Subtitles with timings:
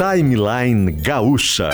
[0.00, 1.68] Timeline Gaúcha.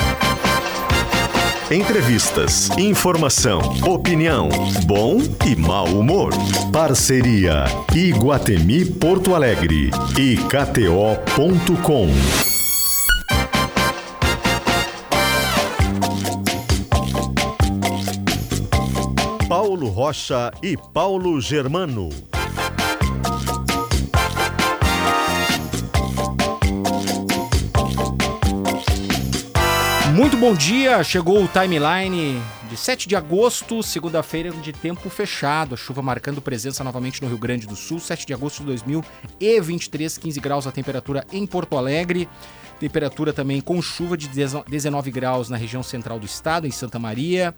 [1.71, 4.49] Entrevistas, informação, opinião,
[4.85, 6.33] bom e mau humor.
[6.73, 12.09] Parceria Iguatemi Porto Alegre e KTO.com.
[19.49, 22.09] Paulo Rocha e Paulo Germano.
[30.17, 35.77] Muito bom dia, chegou o timeline de 7 de agosto, segunda-feira de tempo fechado, a
[35.77, 40.41] chuva marcando presença novamente no Rio Grande do Sul, 7 de agosto de 2023, 15
[40.41, 42.27] graus a temperatura em Porto Alegre,
[42.81, 47.55] temperatura também com chuva de 19 graus na região central do estado, em Santa Maria,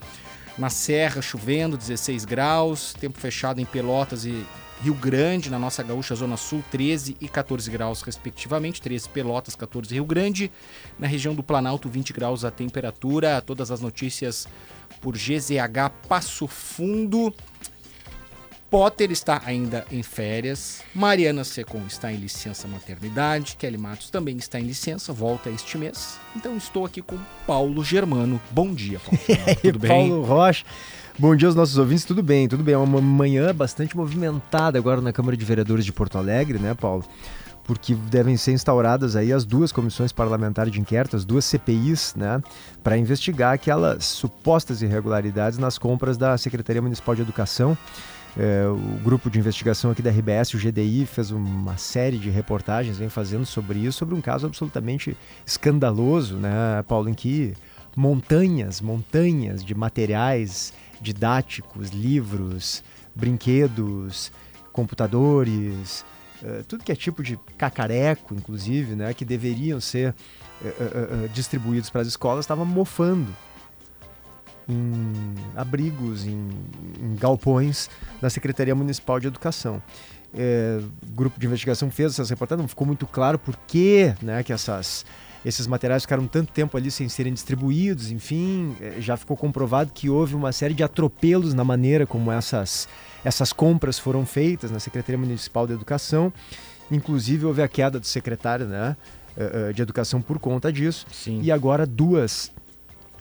[0.58, 4.44] na Serra chovendo 16 graus, tempo fechado em Pelotas e
[4.82, 8.80] Rio Grande, na nossa gaúcha Zona Sul, 13 e 14 graus, respectivamente.
[8.80, 10.50] 13 Pelotas, 14 Rio Grande.
[10.98, 13.40] Na região do Planalto, 20 graus a temperatura.
[13.40, 14.46] Todas as notícias
[15.00, 17.34] por GZH Passo Fundo.
[18.70, 20.82] Potter está ainda em férias.
[20.94, 23.56] Mariana Secom está em licença maternidade.
[23.56, 26.20] Kelly Matos também está em licença, volta este mês.
[26.36, 28.40] Então estou aqui com Paulo Germano.
[28.50, 29.18] Bom dia, Paulo.
[29.62, 30.10] Tudo bem?
[30.10, 30.66] Paulo Rocha.
[31.20, 32.76] Bom dia aos nossos ouvintes, tudo bem, tudo bem.
[32.76, 37.04] É uma manhã bastante movimentada agora na Câmara de Vereadores de Porto Alegre, né, Paulo?
[37.64, 42.40] Porque devem ser instauradas aí as duas comissões parlamentares de inquérito, as duas CPIs, né,
[42.84, 47.76] para investigar aquelas supostas irregularidades nas compras da Secretaria Municipal de Educação.
[48.38, 52.96] É, o grupo de investigação aqui da RBS, o GDI, fez uma série de reportagens,
[52.96, 57.54] vem fazendo sobre isso, sobre um caso absolutamente escandaloso, né, Paulo, em que
[57.96, 62.82] montanhas, montanhas de materiais didáticos, livros,
[63.14, 64.32] brinquedos,
[64.72, 66.04] computadores,
[66.42, 70.14] uh, tudo que é tipo de cacareco, inclusive, né, que deveriam ser
[70.62, 73.34] uh, uh, distribuídos para as escolas, estavam mofando
[74.68, 76.50] em abrigos, em,
[77.00, 77.88] em, galpões
[78.20, 79.82] da Secretaria Municipal de Educação.
[80.34, 84.42] É, o grupo de investigação fez essas reportagens, não ficou muito claro por que, né,
[84.42, 85.06] que essas
[85.44, 90.10] esses materiais ficaram tanto tempo ali sem serem distribuídos, enfim, eh, já ficou comprovado que
[90.10, 92.88] houve uma série de atropelos na maneira como essas,
[93.24, 96.32] essas compras foram feitas na Secretaria Municipal de Educação.
[96.90, 98.96] Inclusive houve a queda do secretário né,
[99.36, 101.06] eh, eh, de Educação por conta disso.
[101.12, 101.40] Sim.
[101.42, 102.50] E agora duas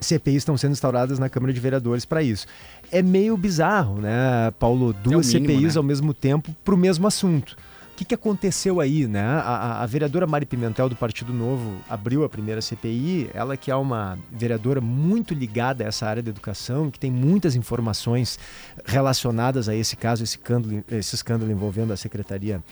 [0.01, 2.47] CPIs estão sendo instauradas na Câmara de Vereadores para isso.
[2.91, 4.94] É meio bizarro, né, Paulo?
[4.94, 5.77] Duas é mínimo, CPIs né?
[5.77, 7.56] ao mesmo tempo para o mesmo assunto
[7.97, 9.25] que, que aconteceu aí, né?
[9.25, 13.75] A, a, vereadora Mari Pimentel do Partido Novo abriu a primeira CPI, ela que é
[13.75, 18.38] uma vereadora muito ligada a essa área da educação, que tem muitas informações
[18.86, 22.63] relacionadas a esse caso, esse escândalo, esse escândalo envolvendo a Secretaria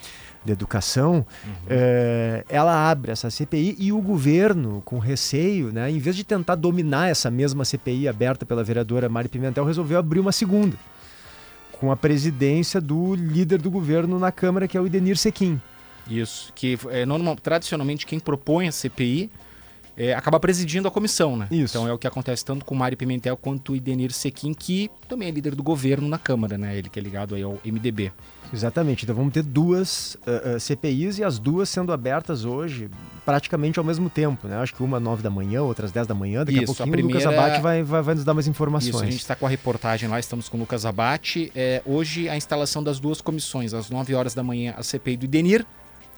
[0.46, 1.53] de Educação, uhum.
[1.68, 6.53] é, ela abre essa CPI e o governo, com receio, né, em vez de tentar
[6.53, 10.78] dominar essa mesma CPI aberta pela vereadora Mari Pimentel, resolveu abrir uma segunda
[11.80, 15.62] com a presidência do líder do governo na Câmara, que é o Idenir Sequim.
[16.09, 19.30] Isso, que é normal, tradicionalmente quem propõe a CPI
[19.97, 21.47] é, acaba presidindo a comissão, né?
[21.50, 21.78] Isso.
[21.78, 24.89] Então é o que acontece tanto com o Mário Pimentel quanto o Idenir Sequim, que
[25.07, 26.78] também é líder do governo na Câmara, né?
[26.78, 28.11] Ele que é ligado aí ao MDB.
[28.53, 29.03] Exatamente.
[29.03, 32.89] Então vamos ter duas uh, uh, CPIs e as duas sendo abertas hoje
[33.25, 34.57] praticamente ao mesmo tempo, né?
[34.57, 36.45] Acho que uma nove da manhã, outras dez da manhã.
[36.45, 37.28] Daqui Isso, a pouquinho a primeira...
[37.28, 38.94] o Lucas Abate vai, vai, vai, nos dar mais informações.
[38.94, 41.51] Isso, a gente está com a reportagem lá, estamos com o Lucas Abate.
[41.55, 45.25] É, hoje a instalação das duas comissões, às nove horas da manhã a CPI do
[45.25, 45.66] Idenir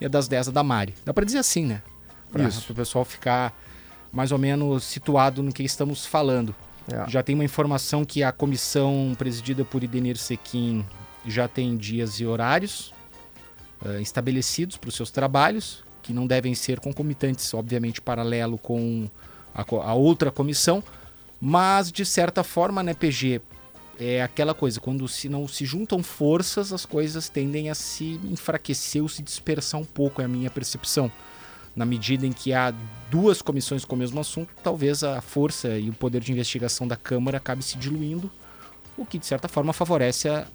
[0.02, 0.94] e a das dez da Mari.
[1.06, 1.82] Dá para dizer assim, né?
[2.32, 3.54] Para o pessoal ficar
[4.12, 6.56] mais ou menos situado no que estamos falando.
[6.92, 7.10] É.
[7.10, 10.86] Já tem uma informação que a comissão presidida por Idenir Sequim
[11.26, 12.94] já tem dias e horários
[13.86, 19.10] uh, estabelecidos para os seus trabalhos, que não devem ser concomitantes, obviamente, paralelo com
[19.54, 20.82] a, a, outra comissão,
[21.42, 23.42] mas de certa forma, né, PG,
[24.00, 29.02] é aquela coisa, quando se não se juntam forças, as coisas tendem a se enfraquecer
[29.02, 31.12] ou se dispersar um pouco, é a minha percepção
[31.78, 32.74] na medida em que há
[33.10, 36.96] duas comissões com o mesmo assunto, talvez a força e o poder de investigação da
[36.98, 38.32] Câmara acabe se diluindo,
[38.98, 40.48] o que de certa forma favorece a,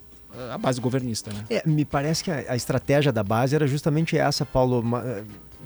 [0.53, 1.33] a base governista.
[1.33, 1.45] Né?
[1.51, 4.83] É, me parece que a, a, estratégia da base era justamente essa, Paulo.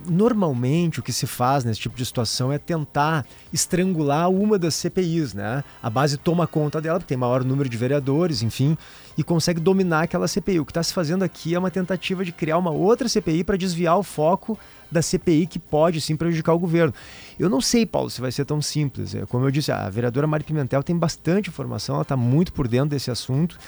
[0.08, 5.32] Normalmente o que se faz nesse tipo de situação é tentar estrangular uma das CPIs,
[5.32, 5.64] né?
[5.82, 8.76] A base toma conta dela, porque tem maior número de vereadores, enfim,
[9.16, 10.60] e consegue dominar aquela CPI.
[10.60, 13.56] O que está se fazendo aqui é uma tentativa de criar uma outra CPI para
[13.56, 14.58] desviar o foco
[14.92, 16.94] da CPI que pode sim prejudicar o governo.
[17.38, 19.14] Eu não sei, Paulo, se vai ser tão simples.
[19.14, 22.68] É, como eu disse, a vereadora Mari Pimentel tem bastante informação, ela está muito por
[22.68, 23.58] dentro desse assunto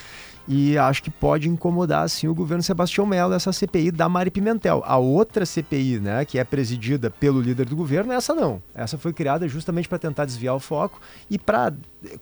[0.48, 4.82] e acho que pode incomodar assim o governo Sebastião Melo essa CPI da Mari Pimentel.
[4.86, 8.62] A outra CPI, né, que é presidida pelo líder do governo, essa não.
[8.74, 10.98] Essa foi criada justamente para tentar desviar o foco
[11.28, 11.72] e para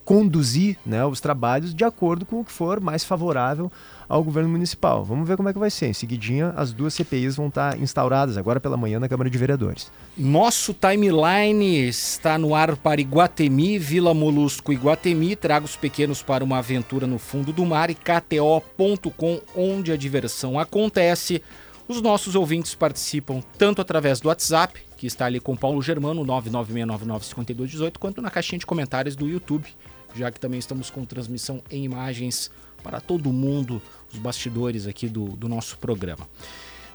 [0.03, 3.71] conduzir, né, os trabalhos de acordo com o que for mais favorável
[4.09, 5.03] ao governo municipal.
[5.03, 5.87] Vamos ver como é que vai ser.
[5.87, 9.91] Em seguidinha, as duas CPIs vão estar instauradas agora pela manhã na Câmara de Vereadores.
[10.17, 15.35] Nosso timeline está no ar para Iguatemi, Vila Molusco Iguatemi.
[15.35, 20.59] Traga os pequenos para uma aventura no fundo do mar e KTO.com, onde a diversão
[20.59, 21.41] acontece.
[21.87, 27.97] Os nossos ouvintes participam tanto através do WhatsApp, que está ali com Paulo Germano, 996995218,
[27.97, 29.67] quanto na caixinha de comentários do YouTube,
[30.15, 32.49] já que também estamos com transmissão em imagens
[32.83, 36.27] para todo mundo, os bastidores aqui do, do nosso programa.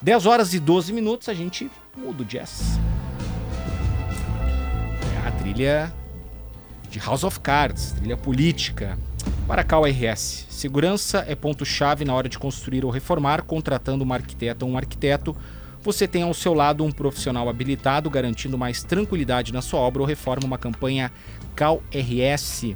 [0.01, 2.77] 10 horas e 12 minutos, a gente muda o jazz.
[5.15, 5.93] É a trilha
[6.89, 8.99] de House of Cards, trilha política.
[9.47, 10.47] Para cá o RS.
[10.49, 15.35] Segurança é ponto-chave na hora de construir ou reformar, contratando uma arquiteta ou um arquiteto.
[15.83, 20.07] Você tem ao seu lado um profissional habilitado, garantindo mais tranquilidade na sua obra ou
[20.07, 21.11] reforma uma campanha
[21.57, 22.73] Cal RS.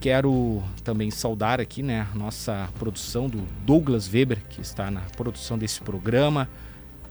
[0.00, 5.58] Quero também saudar aqui, né, a nossa produção do Douglas Weber, que está na produção
[5.58, 6.48] desse programa,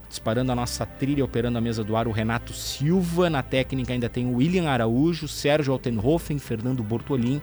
[0.10, 3.30] disparando a nossa trilha, operando a mesa do ar, o Renato Silva.
[3.30, 7.40] Na técnica ainda tem o William Araújo, Sérgio Altenhofen, Fernando Bortolin.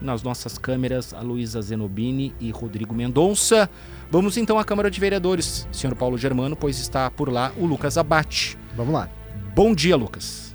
[0.00, 3.68] Nas nossas câmeras, a Luísa Zenobini e Rodrigo Mendonça.
[4.10, 7.98] Vamos então à Câmara de Vereadores, senhor Paulo Germano, pois está por lá o Lucas
[7.98, 8.56] Abate.
[8.76, 9.08] Vamos lá.
[9.54, 10.54] Bom dia, Lucas.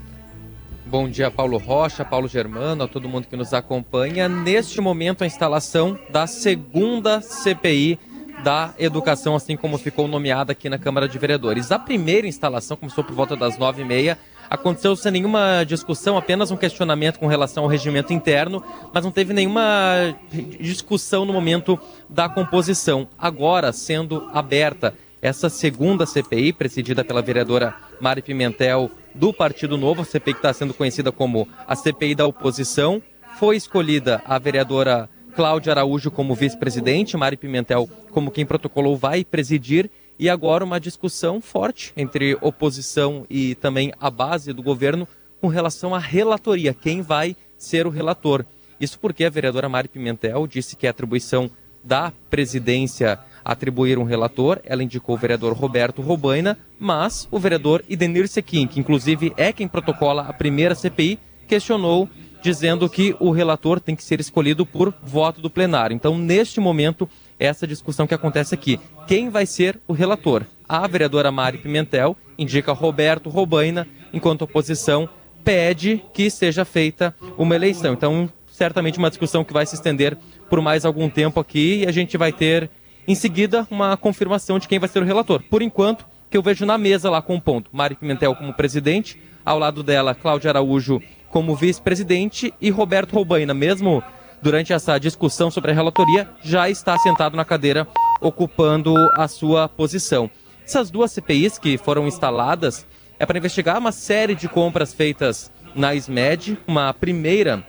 [0.86, 4.30] Bom dia, Paulo Rocha, Paulo Germano, a todo mundo que nos acompanha.
[4.30, 8.00] Neste momento, a instalação da segunda CPI
[8.44, 11.71] da educação, assim como ficou nomeada aqui na Câmara de Vereadores.
[11.71, 14.18] A primeira instalação começou por volta das nove e meia.
[14.50, 18.63] Aconteceu sem nenhuma discussão, apenas um questionamento com relação ao regimento interno,
[18.94, 20.15] mas não teve nenhuma
[20.59, 23.07] discussão no momento da composição.
[23.18, 30.06] Agora, sendo aberta essa segunda CPI, presidida pela vereadora Mari Pimentel, do Partido Novo, a
[30.06, 33.01] CPI que está sendo conhecida como a CPI da oposição.
[33.39, 39.89] Foi escolhida a vereadora Cláudia Araújo como vice-presidente, Mari Pimentel como quem protocolou vai presidir.
[40.18, 45.08] E agora uma discussão forte entre oposição e também a base do governo
[45.42, 48.46] com relação à relatoria, quem vai ser o relator.
[48.80, 51.50] Isso porque a vereadora Mari Pimentel disse que a atribuição
[51.84, 58.28] da presidência atribuir um relator, ela indicou o vereador Roberto Robaina, mas o vereador Idenir
[58.28, 62.10] Sequim, que inclusive é quem protocola a primeira CPI, questionou
[62.42, 65.96] dizendo que o relator tem que ser escolhido por voto do plenário.
[65.96, 67.10] Então, neste momento,
[67.40, 68.80] essa discussão que acontece aqui.
[69.08, 70.44] Quem vai ser o relator?
[70.68, 75.08] A vereadora Mari Pimentel indica Roberto Robaina, enquanto a oposição
[75.44, 77.94] pede que seja feita uma eleição.
[77.94, 80.18] Então, certamente uma discussão que vai se estender
[80.50, 82.70] por mais algum tempo aqui e a gente vai ter
[83.08, 85.44] em seguida, uma confirmação de quem vai ser o relator.
[85.44, 87.70] Por enquanto, que eu vejo na mesa lá com o ponto.
[87.72, 94.02] Mari Pimentel como presidente, ao lado dela, Cláudia Araújo como vice-presidente e Roberto Roubaina, mesmo
[94.42, 97.88] durante essa discussão sobre a relatoria, já está sentado na cadeira,
[98.22, 100.30] ocupando a sua posição.
[100.66, 102.86] Essas duas CPIs que foram instaladas
[103.20, 106.58] é para investigar uma série de compras feitas na SMED.
[106.68, 107.64] Uma primeira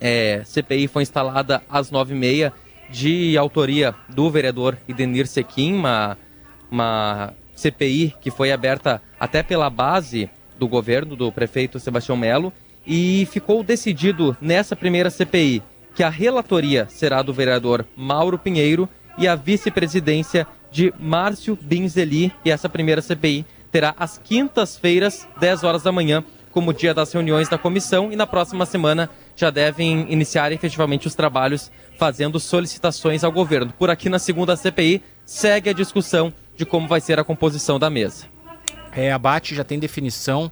[0.00, 2.52] é, CPI foi instalada às nove e meia
[2.90, 6.18] de autoria do vereador Idenir Sequim, uma,
[6.70, 10.28] uma CPI que foi aberta até pela base
[10.58, 12.52] do governo do prefeito Sebastião Melo
[12.86, 15.62] e ficou decidido nessa primeira CPI
[15.94, 22.50] que a relatoria será do vereador Mauro Pinheiro e a vice-presidência de Márcio Binzeli e
[22.50, 27.58] essa primeira CPI terá às quintas-feiras, 10 horas da manhã, como dia das reuniões da
[27.58, 33.72] comissão e na próxima semana já devem iniciar efetivamente os trabalhos fazendo solicitações ao governo.
[33.78, 37.90] Por aqui na segunda CPI segue a discussão de como vai ser a composição da
[37.90, 38.26] mesa.
[38.92, 40.50] É, a BAT já tem definição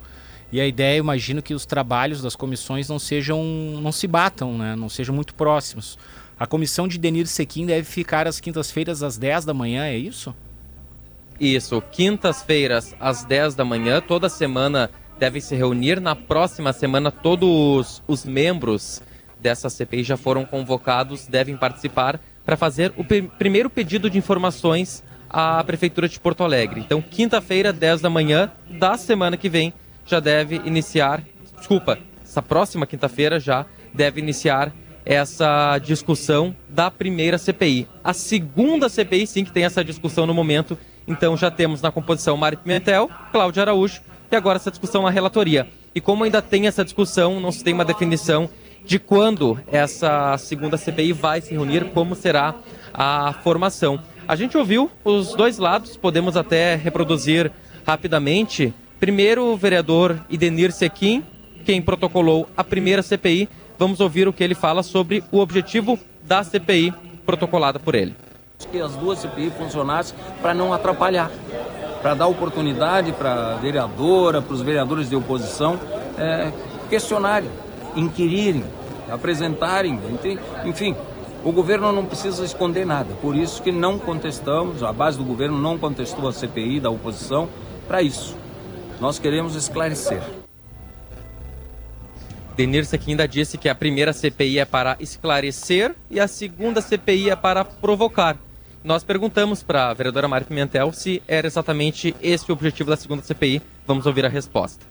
[0.52, 3.42] e a ideia, imagino que os trabalhos das comissões não sejam,
[3.80, 4.76] não se batam, né?
[4.76, 5.98] não sejam muito próximos.
[6.38, 10.34] A comissão de Denir Sequim deve ficar às quintas-feiras às 10 da manhã, é isso?
[11.40, 16.00] Isso, quintas-feiras às 10 da manhã, toda semana devem se reunir.
[16.00, 19.02] Na próxima semana, todos os membros
[19.40, 23.04] dessa CPI já foram convocados, devem participar para fazer o
[23.38, 26.80] primeiro pedido de informações à Prefeitura de Porto Alegre.
[26.80, 29.72] Então, quinta-feira, 10 da manhã da semana que vem,
[30.06, 31.22] já deve iniciar.
[31.56, 34.72] Desculpa, essa próxima quinta-feira já deve iniciar
[35.04, 37.88] essa discussão da primeira CPI.
[38.02, 40.78] A segunda CPI, sim, que tem essa discussão no momento.
[41.06, 45.68] Então, já temos na composição Mário Pimentel, Cláudio Araújo e agora essa discussão na relatoria.
[45.94, 48.48] E como ainda tem essa discussão, não se tem uma definição
[48.84, 52.54] de quando essa segunda CPI vai se reunir, como será
[52.94, 54.00] a formação.
[54.26, 57.50] A gente ouviu os dois lados, podemos até reproduzir
[57.86, 58.72] rapidamente.
[59.02, 61.24] Primeiro, o vereador Idenir Sequim,
[61.64, 63.48] quem protocolou a primeira CPI.
[63.76, 66.94] Vamos ouvir o que ele fala sobre o objetivo da CPI
[67.26, 68.14] protocolada por ele.
[68.70, 71.32] Que as duas CPI funcionassem para não atrapalhar,
[72.00, 75.80] para dar oportunidade para a vereadora, para os vereadores de oposição
[76.16, 76.52] é,
[76.88, 77.50] questionarem,
[77.96, 78.62] inquirirem,
[79.10, 79.98] apresentarem,
[80.64, 80.94] enfim,
[81.44, 85.58] o governo não precisa esconder nada, por isso que não contestamos, a base do governo
[85.58, 87.48] não contestou a CPI da oposição
[87.88, 88.40] para isso.
[89.02, 90.22] Nós queremos esclarecer.
[92.54, 97.34] Denir ainda disse que a primeira CPI é para esclarecer e a segunda CPI é
[97.34, 98.36] para provocar.
[98.84, 103.24] Nós perguntamos para a vereadora Mari Pimentel se era exatamente esse o objetivo da segunda
[103.24, 103.60] CPI.
[103.84, 104.86] Vamos ouvir a resposta.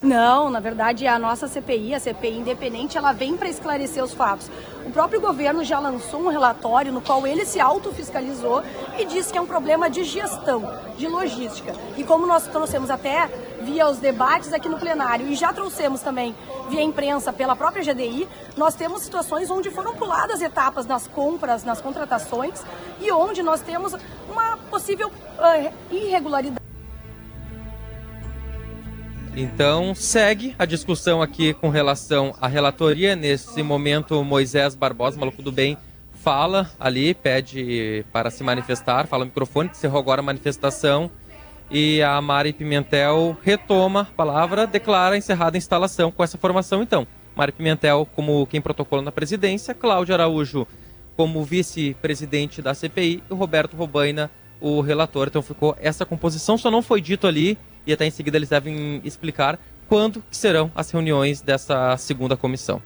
[0.00, 4.50] Não, na verdade a nossa CPI, a CPI independente, ela vem para esclarecer os fatos.
[4.84, 8.62] O próprio governo já lançou um relatório no qual ele se autofiscalizou
[8.98, 11.72] e disse que é um problema de gestão, de logística.
[11.96, 13.28] E como nós trouxemos até
[13.66, 16.34] via os debates aqui no plenário e já trouxemos também
[16.70, 21.80] via imprensa pela própria GDI, nós temos situações onde foram puladas etapas nas compras, nas
[21.80, 22.62] contratações
[23.00, 23.92] e onde nós temos
[24.30, 26.64] uma possível uh, irregularidade.
[29.36, 33.14] Então, segue a discussão aqui com relação à relatoria.
[33.14, 35.76] Nesse momento, Moisés Barbosa, maluco do bem,
[36.14, 41.10] fala ali, pede para se manifestar, fala no microfone, encerrou agora a manifestação.
[41.70, 46.82] E a Mari Pimentel retoma a palavra, declara encerrada a instalação com essa formação.
[46.82, 50.66] Então, Mari Pimentel como quem protocola na presidência, Cláudio Araújo
[51.16, 54.30] como vice-presidente da CPI e o Roberto Robaina,
[54.60, 55.28] o relator.
[55.28, 59.00] Então ficou essa composição, só não foi dito ali e até em seguida eles devem
[59.02, 59.58] explicar
[59.88, 62.82] quando serão as reuniões dessa segunda comissão.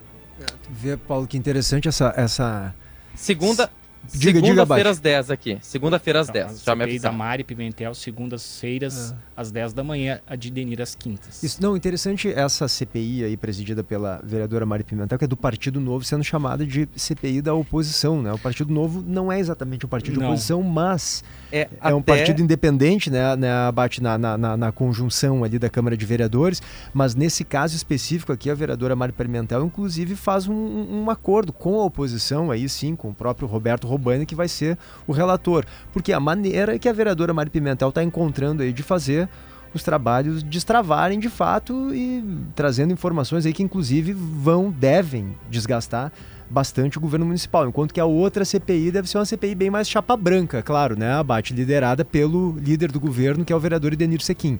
[0.70, 2.14] Vê, Paulo, que interessante essa.
[2.16, 2.74] essa...
[3.14, 3.70] Segunda,
[4.06, 5.58] Segunda-feira às 10 aqui.
[5.60, 6.62] Segunda-feira às então, 10.
[6.64, 9.16] Já me da Mari Pimentel, segundas-feiras é.
[9.36, 11.42] às 10 da manhã, a de Denir às quintas.
[11.42, 15.80] Isso, não, interessante essa CPI aí presidida pela vereadora Mari Pimentel, que é do Partido
[15.80, 18.32] Novo, sendo chamada de CPI da oposição, né?
[18.32, 20.20] O Partido Novo não é exatamente um partido não.
[20.20, 23.36] de oposição, mas é, é um partido independente, né?
[23.36, 27.74] né bate na, na, na, na, conjunção ali da Câmara de Vereadores, mas nesse caso
[27.76, 32.68] específico aqui, a vereadora Mari Pimentel, inclusive, faz um, um acordo com a oposição, aí
[32.68, 35.64] sim, com o próprio Roberto Robani, que vai ser o relator.
[35.92, 39.28] Porque a maneira que a vereadora Mari Pimentel está encontrando aí de fazer
[39.72, 46.12] os trabalhos destravarem de fato e trazendo informações aí que inclusive vão, devem desgastar
[46.50, 49.88] bastante o governo municipal, enquanto que a outra CPI deve ser uma CPI bem mais
[49.88, 51.12] chapa branca, claro, né?
[51.12, 54.58] Abate liderada pelo líder do governo, que é o vereador Idenir Sequim.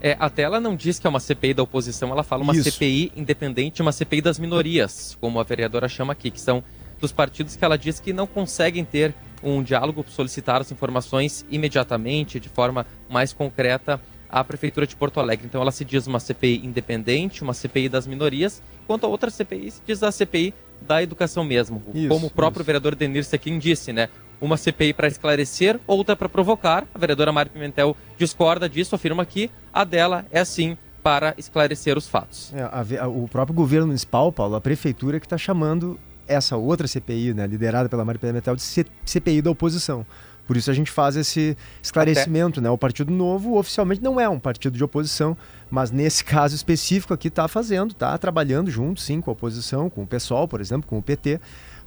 [0.00, 2.70] É, até ela não diz que é uma CPI da oposição, ela fala uma Isso.
[2.72, 6.64] CPI independente, uma CPI das minorias, como a vereadora chama aqui, que são
[7.02, 12.38] dos partidos que ela diz que não conseguem ter um diálogo, solicitar as informações imediatamente,
[12.38, 15.44] de forma mais concreta, à Prefeitura de Porto Alegre.
[15.46, 19.72] Então ela se diz uma CPI independente, uma CPI das minorias, quanto a outra CPI
[19.72, 21.82] se diz a CPI da educação mesmo.
[21.92, 22.66] Isso, como o próprio isso.
[22.66, 24.08] vereador Denir Sequim disse, né?
[24.40, 26.86] Uma CPI para esclarecer, outra para provocar.
[26.94, 32.08] A vereadora Mari Pimentel discorda disso, afirma que a dela é sim para esclarecer os
[32.08, 32.52] fatos.
[32.54, 36.86] É, a, a, o próprio governo municipal, Paulo, a prefeitura que está chamando essa outra
[36.86, 38.62] CPI, né, liderada pela Mari Pimentel, de
[39.04, 40.06] CPI da oposição.
[40.46, 42.68] Por isso a gente faz esse esclarecimento, Até...
[42.68, 42.70] né?
[42.70, 45.36] O Partido Novo oficialmente não é um partido de oposição,
[45.70, 50.02] mas nesse caso específico aqui está fazendo, está trabalhando junto, sim, com a oposição, com
[50.02, 51.40] o PSOL, por exemplo, com o PT,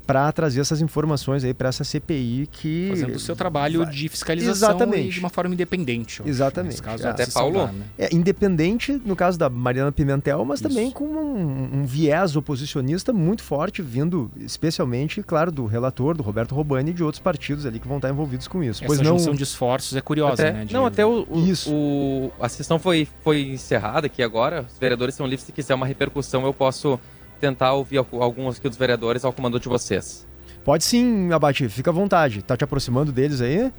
[0.05, 3.93] para trazer essas informações aí para essa CPI que fazendo o seu trabalho vai...
[3.93, 5.09] de fiscalização Exatamente.
[5.09, 6.21] de uma forma independente.
[6.25, 6.81] Exatamente.
[6.81, 7.09] Caso, é.
[7.09, 7.67] Até Paulo.
[7.67, 7.85] Né?
[7.97, 10.69] É independente no caso da Mariana Pimentel, mas Isso.
[10.69, 16.53] também com um, um, viés oposicionista muito forte vindo, especialmente, claro, do relator, do Roberto
[16.53, 18.83] Robani e de outros partidos ali que vão estar envolvidos com isso.
[18.83, 19.35] Essa pois junção não...
[19.35, 20.65] de esforços é curiosa, até, né?
[20.65, 20.73] De...
[20.73, 21.73] Não, até o, o, Isso.
[21.73, 24.65] O, a sessão foi foi encerrada aqui agora.
[24.71, 26.99] Os vereadores são livres se quiser uma repercussão, eu posso
[27.39, 30.25] tentar ouvir alguns aqui dos vereadores ao comando de vocês.
[30.63, 32.41] Pode sim, Abate, fica à vontade.
[32.41, 33.71] Tá te aproximando deles aí?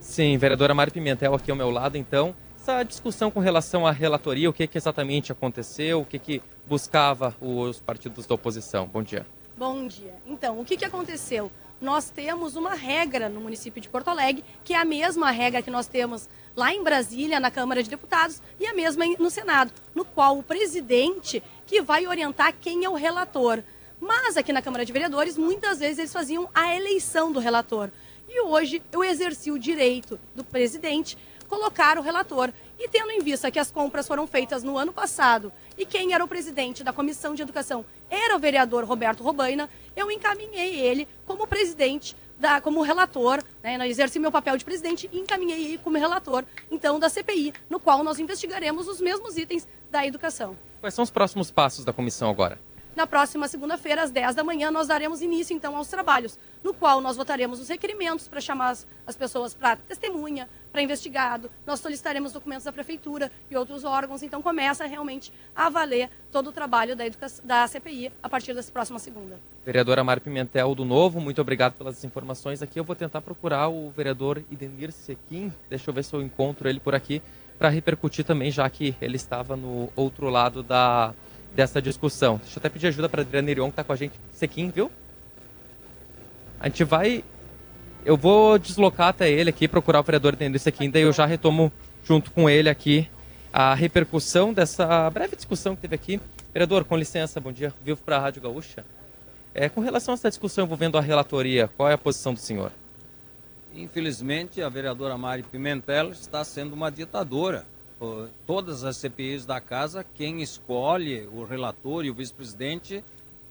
[0.00, 2.34] Sim, vereadora Mari Pimentel aqui ao meu lado, então.
[2.60, 7.34] Essa discussão com relação à relatoria, o que, que exatamente aconteceu, o que, que buscava
[7.40, 8.86] os partidos da oposição.
[8.86, 9.24] Bom dia.
[9.56, 10.14] Bom dia.
[10.26, 11.50] Então, o que, que aconteceu?
[11.80, 15.70] Nós temos uma regra no município de Porto Alegre, que é a mesma regra que
[15.70, 20.02] nós temos lá em Brasília, na Câmara de Deputados, e a mesma no Senado, no
[20.02, 23.62] qual o presidente que vai orientar quem é o relator.
[24.00, 27.90] Mas aqui na Câmara de Vereadores, muitas vezes eles faziam a eleição do relator.
[28.26, 32.52] E hoje eu exerci o direito do presidente colocar o relator.
[32.78, 36.24] E tendo em vista que as compras foram feitas no ano passado e quem era
[36.24, 41.46] o presidente da Comissão de Educação era o vereador Roberto Robaina, eu encaminhei ele como
[41.46, 46.44] presidente da, como relator, né, exerci meu papel de presidente e encaminhei ele como relator,
[46.70, 50.56] então, da CPI, no qual nós investigaremos os mesmos itens da educação.
[50.80, 52.58] Quais são os próximos passos da comissão agora?
[52.96, 56.98] Na próxima segunda-feira, às 10 da manhã, nós daremos início, então, aos trabalhos, no qual
[57.02, 62.32] nós votaremos os requerimentos para chamar as, as pessoas para testemunha, para investigado, nós solicitaremos
[62.32, 67.04] documentos da prefeitura e outros órgãos, então começa realmente a valer todo o trabalho da,
[67.44, 69.38] da CPI a partir dessa próxima segunda.
[69.62, 72.80] Vereadora Mari Pimentel do Novo, muito obrigado pelas informações aqui.
[72.80, 76.80] Eu vou tentar procurar o vereador Idenir Sequim, deixa eu ver se eu encontro ele
[76.80, 77.20] por aqui,
[77.58, 81.14] para repercutir também, já que ele estava no outro lado da
[81.56, 82.36] dessa discussão.
[82.36, 84.14] Deixa eu até pedir ajuda para Adriana Irion, que está com a gente.
[84.32, 84.90] Sequim, viu?
[86.60, 87.24] A gente vai.
[88.04, 91.72] Eu vou deslocar até ele aqui, procurar o vereador Denilson Sequim, daí eu já retomo
[92.04, 93.08] junto com ele aqui
[93.52, 96.20] a repercussão dessa breve discussão que teve aqui.
[96.52, 97.72] Vereador, com licença, bom dia.
[97.82, 98.84] Vivo para a Rádio Gaúcha.
[99.54, 102.70] É, com relação a essa discussão envolvendo a relatoria, qual é a posição do senhor?
[103.74, 107.64] Infelizmente, a vereadora Mari Pimentel está sendo uma ditadora
[108.46, 113.02] todas as CPIs da casa, quem escolhe o relator e o vice-presidente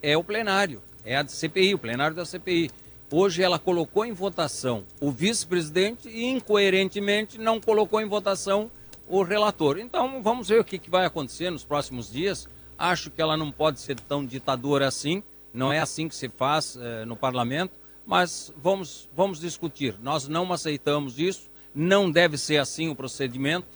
[0.02, 2.70] é o plenário, é a CPI, o plenário da CPI.
[3.12, 8.70] Hoje ela colocou em votação o vice-presidente e, incoerentemente, não colocou em votação
[9.08, 9.78] o relator.
[9.78, 12.48] Então, vamos ver o que, vai acontecer nos próximos dias.
[12.78, 15.24] Acho que ela não pode ser tão ditadora assim,
[15.54, 17.74] não é assim que se faz eh, no parlamento,
[18.06, 19.96] mas vamos, vamos discutir.
[20.02, 23.68] Nós não aceitamos isso, não deve ser assim o procedimento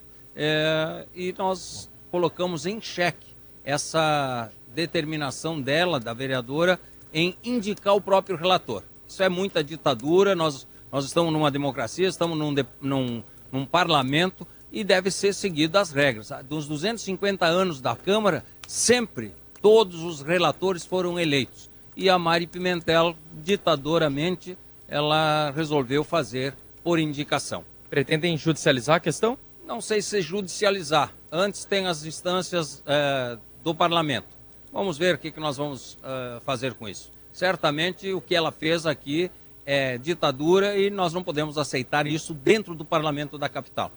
[0.42, 3.28] é, e nós colocamos em xeque
[3.62, 6.80] essa determinação dela, da vereadora,
[7.12, 8.82] em indicar o próprio relator.
[9.06, 14.82] Isso é muita ditadura, nós, nós estamos numa democracia, estamos num, num, num parlamento e
[14.82, 16.30] deve ser seguido as regras.
[16.48, 21.68] Dos 250 anos da Câmara, sempre todos os relatores foram eleitos.
[21.94, 24.56] E a Mari Pimentel, ditadoramente,
[24.88, 27.62] ela resolveu fazer por indicação.
[27.90, 29.36] Pretendem judicializar a questão?
[29.70, 31.14] Não sei se judicializar.
[31.30, 34.26] Antes tem as instâncias é, do parlamento.
[34.72, 37.12] Vamos ver o que, que nós vamos é, fazer com isso.
[37.32, 39.30] Certamente o que ela fez aqui
[39.64, 43.92] é ditadura e nós não podemos aceitar isso dentro do parlamento da capital.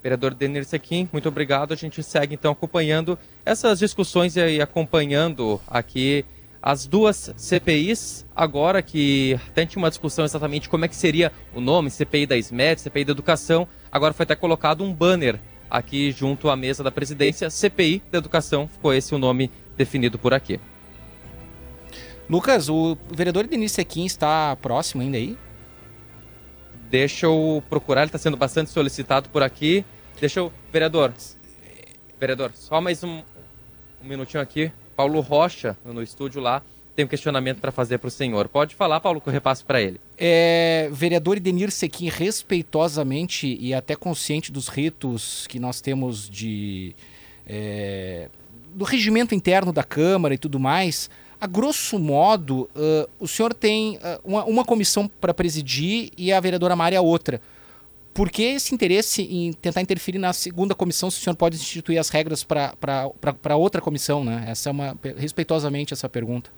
[0.00, 1.72] Vereador Denir Sequim, muito obrigado.
[1.72, 6.24] A gente segue então acompanhando essas discussões e acompanhando aqui
[6.62, 11.60] as duas CPIs, agora que até tinha uma discussão exatamente como é que seria o
[11.60, 16.50] nome, CPI da SMED, CPI da Educação, agora foi até colocado um banner aqui junto
[16.50, 20.60] à mesa da presidência, CPI da Educação, ficou esse o nome definido por aqui.
[22.28, 25.36] Lucas, o vereador Denise Sequim está próximo ainda aí?
[26.90, 29.84] Deixa eu procurar, ele está sendo bastante solicitado por aqui.
[30.20, 30.52] Deixa eu.
[30.72, 31.12] Vereador.
[32.18, 33.22] Vereador, só mais um,
[34.02, 34.70] um minutinho aqui.
[35.00, 36.62] Paulo Rocha, no estúdio lá,
[36.94, 38.48] tem um questionamento para fazer para o senhor.
[38.48, 39.98] Pode falar, Paulo, que eu repasso para ele.
[40.18, 46.94] É, vereador Idenir Sequim, respeitosamente e até consciente dos ritos que nós temos de.
[47.46, 48.28] É,
[48.74, 51.08] do regimento interno da Câmara e tudo mais,
[51.40, 56.38] a grosso modo, uh, o senhor tem uh, uma, uma comissão para presidir e a
[56.38, 57.40] vereadora Maria outra.
[58.20, 61.98] Por que esse interesse em tentar interferir na segunda comissão se o senhor pode instituir
[61.98, 64.22] as regras para outra comissão?
[64.22, 64.44] Né?
[64.46, 66.50] Essa é uma, respeitosamente essa pergunta.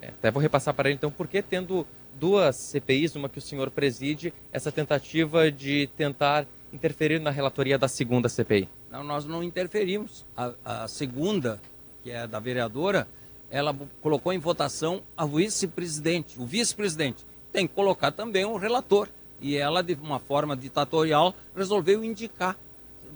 [0.00, 1.86] É, até vou repassar para ele, então, por que tendo
[2.18, 7.86] duas CPIs, uma que o senhor preside, essa tentativa de tentar interferir na relatoria da
[7.86, 8.66] segunda CPI?
[8.90, 10.24] Não, nós não interferimos.
[10.34, 11.60] A, a segunda,
[12.02, 13.06] que é da vereadora,
[13.50, 17.22] ela colocou em votação a vice-presidente, o vice-presidente.
[17.52, 19.10] Tem que colocar também o relator
[19.44, 22.56] e ela, de uma forma ditatorial, resolveu indicar,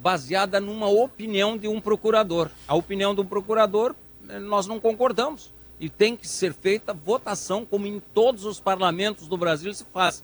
[0.03, 2.51] baseada numa opinião de um procurador.
[2.69, 3.95] A opinião do procurador,
[4.29, 5.51] eh, nós não concordamos.
[5.81, 10.23] E tem que ser feita votação, como em todos os parlamentos do Brasil se faz.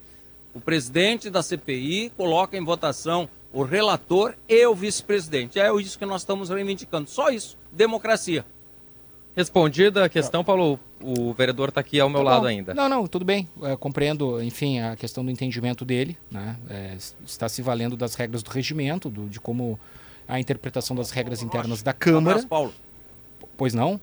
[0.53, 5.59] O presidente da CPI coloca em votação o relator e o vice-presidente.
[5.59, 7.09] É isso que nós estamos reivindicando.
[7.09, 7.57] Só isso.
[7.73, 8.45] Democracia.
[9.37, 12.73] Respondida a questão, Paulo, o vereador está aqui ao meu tá lado ainda.
[12.73, 13.49] Não, não, tudo bem.
[13.63, 16.17] É, compreendo, enfim, a questão do entendimento dele.
[16.31, 16.57] Né?
[16.71, 19.79] É, está se valendo das regras do regimento, do, de como
[20.29, 22.25] a interpretação das regras internas da Câmara.
[22.25, 22.75] Um abraço, Paulo.
[23.57, 24.01] Pois não?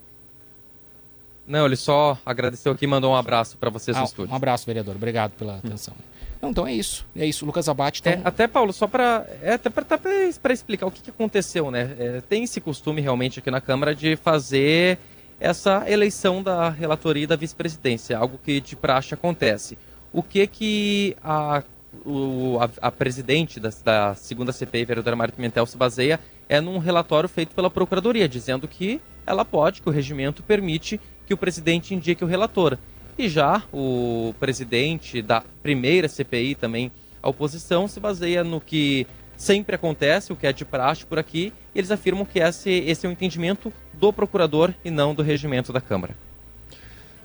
[1.47, 4.33] Não, ele só agradeceu aqui e mandou um abraço para vocês ah, no estúdio.
[4.33, 4.95] Um abraço, vereador.
[4.95, 5.93] Obrigado pela atenção.
[6.41, 7.05] Não, então é isso.
[7.15, 7.45] É isso.
[7.45, 8.01] Lucas Abate.
[8.01, 8.13] Então...
[8.13, 11.95] É, até, Paulo, só para é, até para explicar o que, que aconteceu, né?
[11.99, 14.97] É, tem esse costume realmente aqui na Câmara de fazer
[15.41, 19.77] essa eleição da relatoria e da vice-presidência, algo que de praxe acontece.
[20.13, 21.63] O que que a
[22.05, 26.77] o, a, a, presidente da, da, segunda CPI, vereadora Mário Pimentel, se baseia é num
[26.77, 31.93] relatório feito pela Procuradoria, dizendo que ela pode, que o regimento permite que o presidente
[31.93, 32.77] indique o relator.
[33.17, 39.05] E já o presidente da primeira CPI também, a oposição, se baseia no que
[39.41, 43.07] sempre acontece, o que é de praxe por aqui, e eles afirmam que esse, esse
[43.07, 46.15] é o entendimento do procurador e não do regimento da Câmara.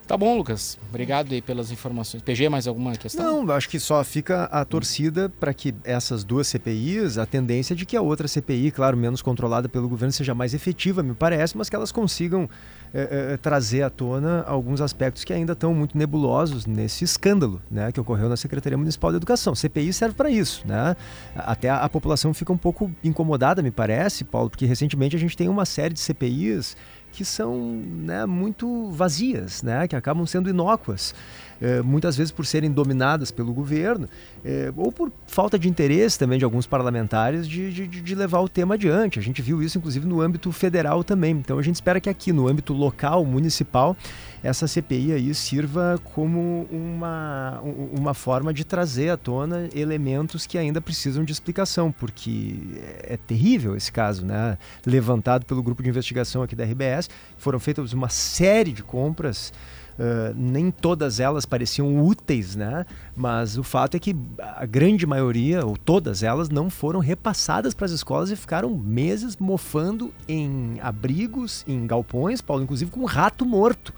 [0.06, 0.78] Tá bom, Lucas.
[0.88, 2.22] Obrigado aí pelas informações.
[2.22, 3.44] PG, mais alguma questão?
[3.44, 7.84] Não, acho que só fica a torcida para que essas duas CPIs, a tendência de
[7.84, 11.68] que a outra CPI, claro, menos controlada pelo governo, seja mais efetiva, me parece, mas
[11.68, 12.48] que elas consigam
[12.94, 17.90] é, é, trazer à tona alguns aspectos que ainda estão muito nebulosos nesse escândalo né,
[17.90, 19.56] que ocorreu na Secretaria Municipal de Educação.
[19.56, 20.62] CPI serve para isso.
[20.64, 20.96] Né?
[21.34, 25.36] Até a, a população fica um pouco incomodada, me parece, Paulo, porque recentemente a gente
[25.36, 26.76] tem uma série de CPIs
[27.16, 31.14] que são né, muito vazias, né, que acabam sendo inócuas.
[31.60, 34.08] É, muitas vezes por serem dominadas pelo governo,
[34.44, 38.48] é, ou por falta de interesse também de alguns parlamentares de, de, de, levar o
[38.48, 39.18] tema adiante.
[39.18, 41.32] A gente viu isso, inclusive, no âmbito federal também.
[41.32, 43.96] Então, a gente espera que aqui, no âmbito local, municipal,
[44.42, 47.60] essa CPI aí sirva como uma,
[47.92, 52.54] uma forma de trazer à tona elementos que ainda precisam de explicação, porque
[53.02, 54.56] é terrível esse caso, né?
[54.84, 59.52] Levantado pelo grupo de investigação aqui da RBS, foram feitas uma série de compras.
[59.98, 62.84] Uh, nem todas elas pareciam úteis, né?
[63.16, 67.86] Mas o fato é que a grande maioria, ou todas elas, não foram repassadas para
[67.86, 73.46] as escolas e ficaram meses mofando em abrigos, em galpões, Paulo, inclusive com um rato
[73.46, 73.94] morto.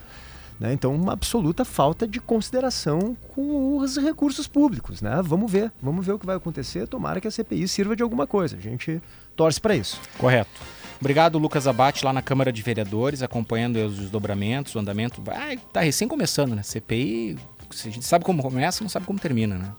[0.58, 0.72] Né?
[0.72, 5.00] Então, uma absoluta falta de consideração com os recursos públicos.
[5.00, 5.20] Né?
[5.22, 6.86] Vamos ver, vamos ver o que vai acontecer.
[6.86, 8.56] Tomara que a CPI sirva de alguma coisa.
[8.56, 9.00] A gente
[9.36, 10.00] torce para isso.
[10.18, 10.77] Correto.
[11.00, 15.22] Obrigado, Lucas Abate, lá na Câmara de Vereadores, acompanhando os desdobramentos, o andamento.
[15.22, 16.62] Vai, tá recém começando, né?
[16.62, 17.36] CPI,
[17.70, 19.72] a gente sabe como começa, não sabe como termina, né?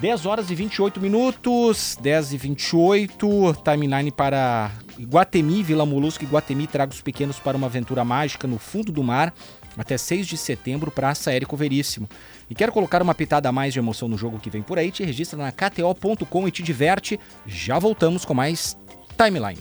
[0.00, 6.66] 10 horas e 28 minutos, 10 e 28, timeline para Iguatemi, Vila Molusco e Iguatemi
[6.66, 9.32] traga os pequenos para uma aventura mágica no fundo do mar
[9.76, 12.08] até 6 de setembro, Praça Érico Veríssimo.
[12.50, 14.90] E quer colocar uma pitada a mais de emoção no jogo que vem por aí?
[14.90, 17.18] Te registra na KTO.com e te diverte.
[17.46, 18.76] Já voltamos com mais
[19.16, 19.58] Timeline.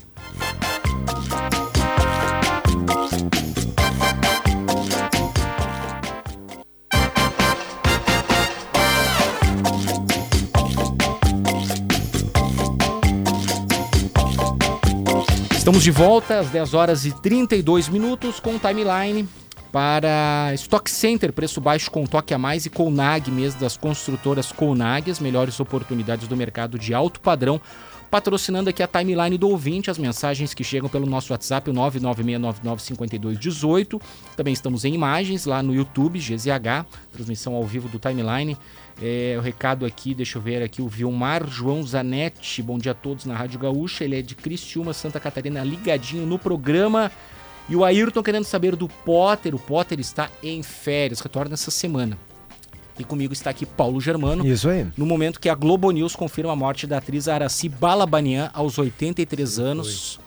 [15.67, 19.27] Estamos de volta às 10 horas e 32 minutos com o Timeline
[19.69, 25.11] para Stock Center, preço baixo com toque a mais e Conag, mesa das construtoras Conag,
[25.11, 27.59] as melhores oportunidades do mercado de alto padrão.
[28.09, 34.01] Patrocinando aqui a timeline do ouvinte, as mensagens que chegam pelo nosso WhatsApp, o 996995218.
[34.37, 38.57] Também estamos em imagens lá no YouTube, GZH, transmissão ao vivo do timeline.
[39.01, 42.63] É, o recado aqui, deixa eu ver aqui, o Vilmar João Zanetti.
[42.63, 44.05] Bom dia a todos na Rádio Gaúcha.
[44.05, 47.11] Ele é de Cristiúma, Santa Catarina, ligadinho no programa.
[47.67, 49.53] E o Ayrton querendo saber do Potter.
[49.53, 52.17] O Potter está em férias, retorna essa semana.
[52.99, 54.45] E comigo está aqui Paulo Germano.
[54.45, 54.87] Isso aí.
[54.97, 59.59] No momento que a Globo News confirma a morte da atriz Araci Balabanian aos 83
[59.59, 60.19] anos.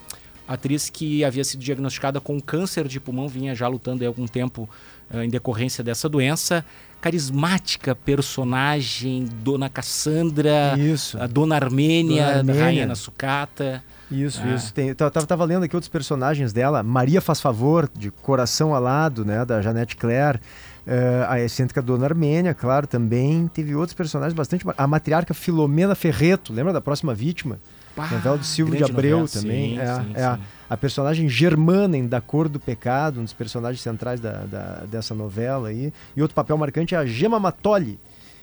[0.46, 4.68] Atriz que havia sido diagnosticada com câncer de pulmão, vinha já lutando há algum tempo
[5.12, 6.64] uh, em decorrência dessa doença.
[7.00, 11.16] Carismática personagem, Dona Cassandra, Isso.
[11.22, 12.64] a Dona Armênia, Dona Armênia.
[12.64, 13.82] Rainha na Sucata.
[14.10, 14.54] Isso, ah.
[14.54, 14.74] isso.
[14.74, 16.82] Tem, tava, tava lendo aqui outros personagens dela.
[16.82, 19.44] Maria Faz Favor, de Coração Alado, né?
[19.44, 20.40] Da Janete Claire.
[20.86, 23.48] Uh, a excêntrica Dona Armênia, claro, também.
[23.48, 24.64] Teve outros personagens bastante.
[24.76, 27.58] A matriarca Filomena Ferreto, lembra da próxima vítima?
[27.94, 29.42] Pá, novela do Silvio de Abreu novela.
[29.42, 29.74] também.
[29.74, 30.22] Sim, é, sim, é sim.
[30.22, 30.38] A,
[30.70, 35.14] a, personagem Germana em Da Cor do Pecado, um dos personagens centrais da, da, dessa
[35.14, 35.92] novela aí.
[36.16, 37.98] E outro papel marcante é a Gema Matoli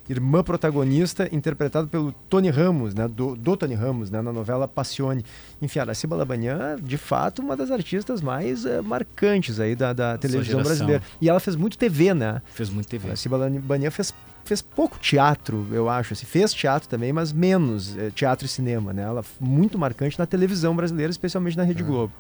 [0.10, 5.24] irmã protagonista, interpretado pelo Tony Ramos, né, do, do Tony Ramos, né, na novela Passione.
[5.62, 10.18] Enfim, a Araci Balabanian, de fato, uma das artistas mais uh, marcantes aí da, da
[10.18, 11.02] televisão brasileira.
[11.22, 12.42] E ela fez muito TV, né?
[12.54, 13.08] Fez muito TV.
[13.08, 14.14] A Araci Balabanian fez
[14.48, 16.14] fez pouco teatro, eu acho.
[16.14, 19.04] Assim, fez teatro também, mas menos é, teatro e cinema, né?
[19.04, 21.86] Ela muito marcante na televisão brasileira, especialmente na Rede é.
[21.86, 22.14] Globo.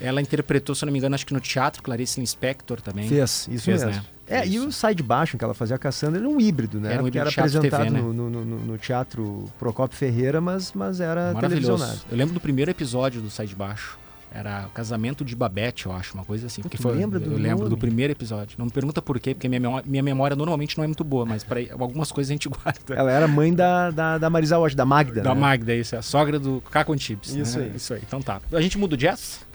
[0.00, 3.06] Ela interpretou, se não me engano, acho que no teatro, Clarice Lispector também.
[3.06, 4.00] Fez, isso fez, mesmo.
[4.00, 4.06] Né?
[4.26, 4.54] É, fez.
[4.54, 6.94] e o Sai de Baixo, que ela fazia a Cassandra, era um híbrido, né?
[6.94, 8.00] Era um híbrido era apresentado TV, né?
[8.00, 12.00] no, no, no, teatro Procopio Ferreira, mas, mas era televisionado.
[12.10, 13.98] Eu lembro do primeiro episódio do Sai de Baixo.
[14.34, 16.60] Era o casamento de Babette, eu acho, uma coisa assim.
[16.60, 18.56] Porque foi, lembra eu lembro do primeiro episódio.
[18.58, 21.24] Não me pergunta por quê, porque minha memória, minha memória normalmente não é muito boa,
[21.24, 22.94] mas para algumas coisas a gente guarda.
[22.94, 25.22] Ela era mãe da, da, da Marisa da Magda.
[25.22, 25.40] Da né?
[25.40, 25.94] Magda, isso.
[25.94, 27.32] É a sogra do Caco Chips.
[27.32, 27.66] Isso né?
[27.66, 27.76] aí.
[27.76, 28.00] Isso aí.
[28.04, 28.40] Então tá.
[28.52, 29.46] A gente muda o jazz?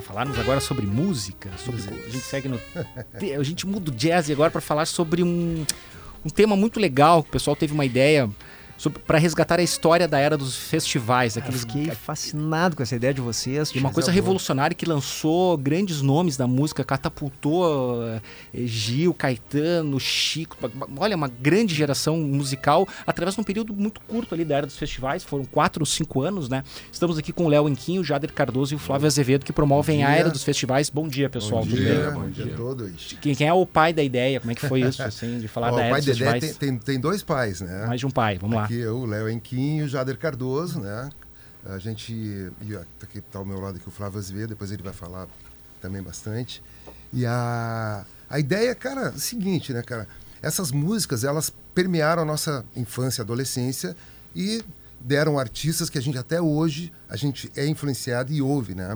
[0.00, 1.50] Para falarmos agora sobre música.
[1.58, 2.58] Sobre, a gente segue no.
[3.38, 5.64] a gente muda o jazz agora para falar sobre um
[6.24, 8.28] um tema muito legal, que o pessoal teve uma ideia
[8.88, 11.36] para resgatar a história da era dos festivais.
[11.36, 11.62] Aqueles...
[11.62, 13.70] Eu fiquei fascinado com essa ideia de vocês.
[13.74, 18.20] E uma coisa revolucionária que lançou grandes nomes da música, catapultou eh,
[18.54, 20.56] Gil, Caetano, Chico.
[20.96, 24.78] Olha, uma grande geração musical através de um período muito curto ali da era dos
[24.78, 25.22] festivais.
[25.22, 26.62] Foram quatro ou cinco anos, né?
[26.90, 30.04] Estamos aqui com o Léo Enquinho, o Jader Cardoso e o Flávio Azevedo, que promovem
[30.04, 30.88] a era dos festivais.
[30.88, 31.64] Bom dia, pessoal.
[31.64, 33.16] Bom dia, bom dia a todos.
[33.20, 34.40] Quem, quem, é o pai da ideia?
[34.40, 36.28] Como é que foi isso, assim, de falar da era dos festivais?
[36.28, 37.86] O pai da ideia tem, tem, tem dois pais, né?
[37.86, 39.26] Mais de um pai, vamos lá aqui eu, o Léo
[39.84, 41.10] o Jader Cardoso, né?
[41.66, 42.12] A gente.
[42.12, 45.26] E aqui está ao meu lado aqui o Flávio Azevedo, depois ele vai falar
[45.80, 46.62] também bastante.
[47.12, 50.06] E a, a ideia, cara, é o seguinte, né, cara?
[50.40, 53.96] Essas músicas, elas permearam a nossa infância, adolescência
[54.34, 54.62] e
[55.00, 58.94] deram artistas que a gente até hoje a gente é influenciado e ouve, né?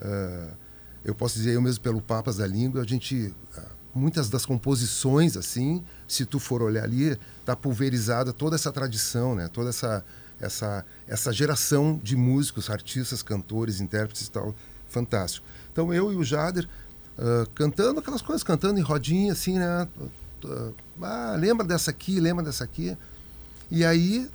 [0.00, 0.56] Uh,
[1.04, 5.36] eu posso dizer eu mesmo pelo Papas da Língua, a gente uh, muitas das composições
[5.36, 9.48] assim, se tu for olhar ali, tá pulverizada toda essa tradição, né?
[9.48, 10.04] Toda essa
[10.40, 14.54] essa essa geração de músicos, artistas, cantores, intérpretes e tal,
[14.88, 15.46] fantástico.
[15.72, 16.68] Então eu e o Jader
[17.18, 19.88] uh, cantando aquelas coisas, cantando em rodinha assim, né?
[20.44, 22.96] Uh, ah, lembra dessa aqui, lembra dessa aqui.
[23.70, 24.28] E aí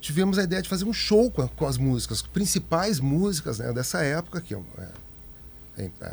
[0.00, 4.02] tivemos a ideia de fazer um show com, com as músicas, principais músicas né, dessa
[4.02, 4.58] época, que é,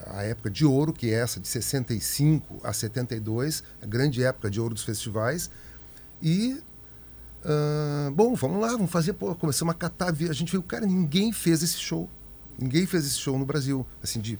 [0.07, 4.59] a época de ouro, que é essa de 65 a 72, a grande época de
[4.59, 5.49] ouro dos festivais.
[6.21, 6.61] E,
[7.43, 11.31] uh, bom, vamos lá, vamos fazer, pô, começamos a catar, a gente viu, cara, ninguém
[11.33, 12.09] fez esse show.
[12.57, 14.39] Ninguém fez esse show no Brasil, assim, de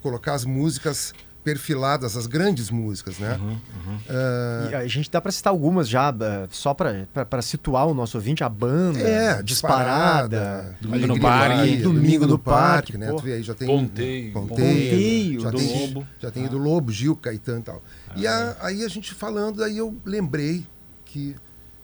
[0.00, 3.38] colocar as músicas perfiladas, as grandes músicas, né?
[3.40, 3.96] Uhum, uhum.
[4.08, 4.76] Uh...
[4.76, 8.48] a gente dá para citar algumas já, uh, só para situar o nosso ouvinte, a
[8.48, 13.08] banda, é, Disparada, Domingo no Parque, Domingo no Parque, né?
[13.08, 16.06] Tu vê aí, já tem Ponteio, Ponteio, já do tem, Lobo.
[16.20, 16.48] Já tem ah.
[16.48, 17.82] do Lobo, Gil, Caetano e tal.
[18.08, 20.64] Ah, e a, aí a gente falando, aí eu lembrei
[21.04, 21.34] que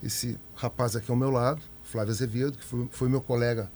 [0.02, 3.70] esse rapaz aqui ao meu lado, Flávio Azevedo, que foi, foi meu colega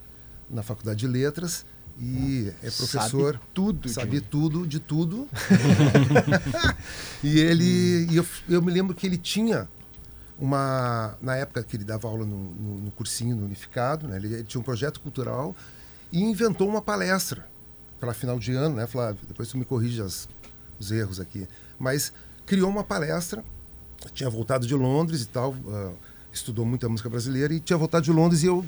[0.49, 1.65] na Faculdade de Letras,
[1.99, 3.33] e é professor.
[3.33, 3.89] Sabe tudo.
[3.89, 4.21] Sabe de...
[4.21, 5.27] tudo, de tudo.
[7.23, 8.07] e ele.
[8.11, 9.67] E eu, eu me lembro que ele tinha
[10.39, 11.15] uma.
[11.21, 14.43] Na época que ele dava aula no, no, no cursinho no Unificado, né, ele, ele,
[14.43, 15.55] tinha um projeto cultural
[16.11, 17.45] e inventou uma palestra
[17.99, 19.21] para final de ano, né, Flávio?
[19.27, 20.27] Depois tu me corrige as,
[20.79, 21.47] os erros aqui.
[21.77, 22.11] Mas
[22.45, 23.43] criou uma palestra,
[24.13, 25.95] tinha voltado de Londres e tal, uh,
[26.31, 28.65] estudou muita música brasileira e tinha voltado de Londres e eu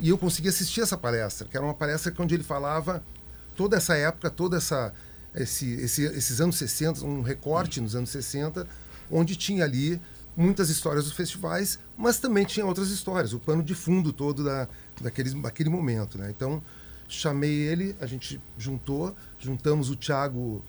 [0.00, 3.02] e eu consegui assistir essa palestra, que era uma palestra onde ele falava
[3.56, 4.92] toda essa época, toda essa
[5.36, 8.66] esse, esse, esses anos 60, um recorte nos anos 60,
[9.10, 10.00] onde tinha ali
[10.36, 14.68] muitas histórias dos festivais, mas também tinha outras histórias, o pano de fundo todo da,
[15.00, 16.18] daquele, daquele momento.
[16.18, 16.32] Né?
[16.34, 16.62] Então,
[17.08, 20.62] chamei ele, a gente juntou, juntamos o Thiago,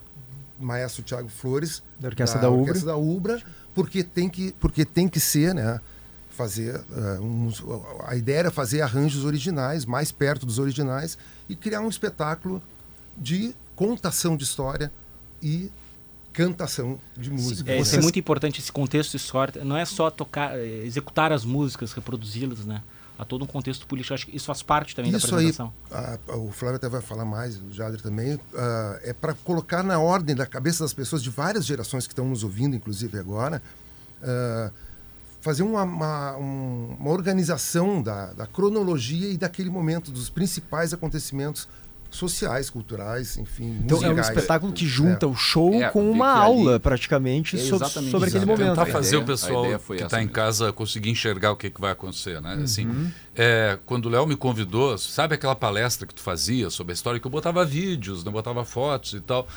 [0.60, 2.80] o maestro Thiago Flores, da Orquestra da, da, Ubra.
[2.80, 5.80] da Ubra, porque tem que, porque tem que ser, né?
[6.38, 11.18] Fazer uh, a ideia era fazer arranjos originais mais perto dos originais
[11.50, 12.62] e criar um espetáculo
[13.18, 14.92] de contação de história
[15.42, 15.72] e
[16.32, 17.72] cantação de música.
[17.72, 19.66] É, é muito importante esse contexto histórico.
[19.66, 22.84] Não é só tocar, é, executar as músicas, reproduzi-las, né?
[23.18, 24.14] Há todo um contexto político.
[24.14, 25.74] Acho que isso faz parte também isso da apresentação.
[25.90, 28.36] Aí, a, o Flávio até vai falar mais, o Jader também.
[28.36, 28.40] Uh,
[29.02, 32.44] é para colocar na ordem da cabeça das pessoas de várias gerações que estão nos
[32.44, 33.60] ouvindo, inclusive agora.
[34.22, 34.72] Uh,
[35.48, 41.70] fazer uma, uma, uma organização da, da, cronologia e daquele momento, dos principais acontecimentos
[42.10, 44.18] sociais, culturais, enfim, então musicais.
[44.18, 45.30] é um espetáculo que junta é.
[45.30, 46.80] o show é, com uma aula, ali...
[46.82, 48.70] praticamente, é sobre, sobre aquele momento.
[48.72, 51.94] Tentar fazer ideia, o pessoal que está em casa conseguir enxergar o que, que vai
[51.94, 52.60] acontecer, né?
[52.62, 52.92] Assim, uhum.
[52.92, 56.96] Assim, é, quando o Léo me convidou, sabe aquela palestra que tu fazia sobre a
[56.96, 59.48] história, que eu botava vídeos, não botava fotos e tal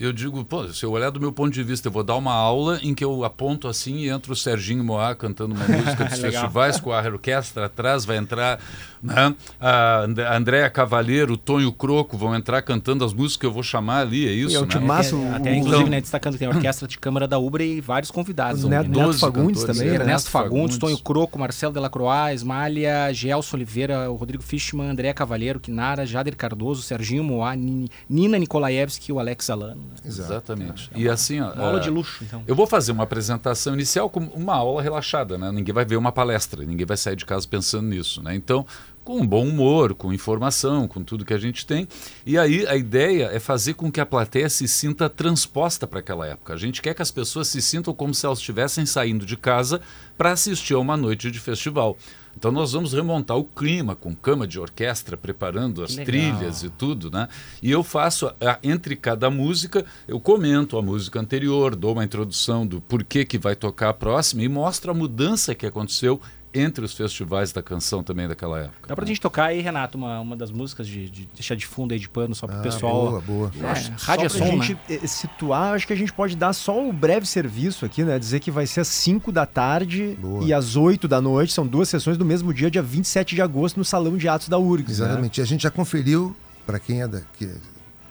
[0.00, 2.32] eu digo, pô, se eu olhar do meu ponto de vista, eu vou dar uma
[2.32, 6.18] aula em que eu aponto assim e entra o Serginho Moá cantando uma música dos
[6.18, 8.58] festivais com a orquestra atrás, vai entrar
[9.02, 9.34] né?
[9.60, 14.00] a Andréa Cavalheiro, o Tonho Croco vão entrar cantando as músicas que eu vou chamar
[14.00, 14.68] ali, é isso, e é o né?
[14.68, 17.62] Timaço, até, até, inclusive, então, né, destacando que tem a orquestra de câmara da Ubra
[17.62, 18.64] e vários convidados.
[18.64, 20.04] O Neto, Neto Fagundes cantores, também, né?
[20.04, 26.06] Ernesto Fagundes, Tonho Croco, Marcelo Delacroix, Esmalha, Gelson Oliveira, o Rodrigo Fischmann, Andréa Cavalheiro, Kinara,
[26.06, 29.80] Jader Cardoso, Serginho Moá, Nina Nikolaevski e o Alex Alano.
[29.80, 29.96] Né?
[30.04, 30.90] Exatamente.
[30.94, 32.42] E assim, ó, uma aula de luxo, então.
[32.46, 35.50] Eu vou fazer uma apresentação inicial com uma aula relaxada, né?
[35.52, 38.34] Ninguém vai ver uma palestra, ninguém vai sair de casa pensando nisso, né?
[38.34, 38.66] Então,
[39.04, 41.88] com bom humor, com informação, com tudo que a gente tem.
[42.24, 46.26] E aí a ideia é fazer com que a plateia se sinta transposta para aquela
[46.26, 46.54] época.
[46.54, 49.80] A gente quer que as pessoas se sintam como se elas estivessem saindo de casa
[50.16, 51.96] para assistir a uma noite de festival.
[52.36, 57.10] Então nós vamos remontar o clima com cama de orquestra, preparando as trilhas e tudo,
[57.10, 57.28] né?
[57.60, 58.32] E eu faço,
[58.62, 63.56] entre cada música, eu comento a música anterior, dou uma introdução do porquê que vai
[63.56, 66.20] tocar a próxima e mostro a mudança que aconteceu
[66.52, 68.88] entre os festivais da canção também daquela época.
[68.88, 69.08] Dá pra né?
[69.08, 72.08] gente tocar aí, Renato, uma, uma das músicas de, de deixar de fundo aí de
[72.08, 73.22] pano só pro ah, pessoal.
[73.22, 73.52] Boa, boa.
[73.56, 75.06] É, rádio é som, gente né?
[75.06, 78.18] Situar, acho que a gente pode dar só o breve serviço aqui, né?
[78.18, 80.44] Dizer que vai ser às 5 da tarde boa.
[80.44, 83.76] e às 8 da noite, são duas sessões do mesmo dia, dia 27 de agosto,
[83.76, 84.98] no Salão de Atos da URGS.
[84.98, 85.06] Né?
[85.06, 85.40] Exatamente.
[85.40, 85.42] Né?
[85.42, 86.34] E a gente já conferiu,
[86.66, 87.48] para quem é da, que,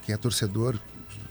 [0.06, 0.76] quem é torcedor,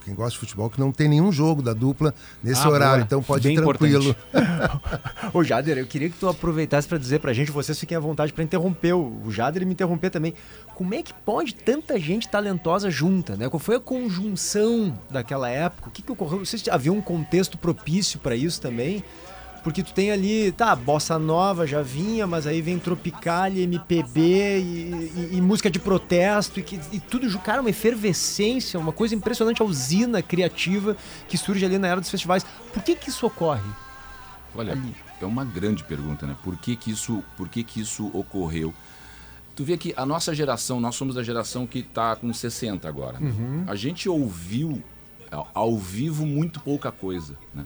[0.08, 3.04] quem gosta de futebol, que não tem nenhum jogo da dupla nesse ah, horário, boa.
[3.04, 4.16] então pode Bem ir tranquilo.
[5.32, 8.32] Ô Jader, eu queria que tu aproveitasse para dizer pra gente, vocês fiquem à vontade
[8.32, 10.34] para interromper o, o Jader e me interromper também.
[10.74, 13.48] Como é que pode tanta gente talentosa junta, né?
[13.48, 15.88] Qual foi a conjunção daquela época?
[15.88, 16.38] O que, que ocorreu?
[16.38, 19.04] Vocês havia um contexto propício para isso também?
[19.62, 24.62] Porque tu tem ali, tá, bossa nova já vinha, mas aí vem tropical, MPB e,
[24.62, 29.60] e, e, música de protesto e, que, e tudo, cara, uma efervescência, uma coisa impressionante,
[29.60, 30.96] a usina criativa
[31.28, 32.46] que surge ali na era dos festivais.
[32.72, 33.68] Por que que isso ocorre?
[34.54, 34.94] Olha, ali?
[35.20, 36.36] é uma grande pergunta, né?
[36.42, 38.72] Por que que isso, por que que isso ocorreu?
[39.54, 43.18] Tu vê que a nossa geração, nós somos a geração que está com 60 agora.
[43.18, 43.30] Né?
[43.30, 43.64] Uhum.
[43.66, 44.82] A gente ouviu
[45.52, 47.64] ao vivo muito pouca coisa, né?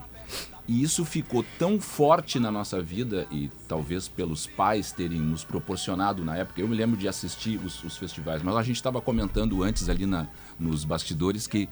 [0.67, 6.25] E isso ficou tão forte na nossa vida, e talvez pelos pais terem nos proporcionado
[6.25, 6.61] na época.
[6.61, 10.07] Eu me lembro de assistir os, os festivais, mas a gente estava comentando antes ali
[10.07, 11.69] na, nos bastidores que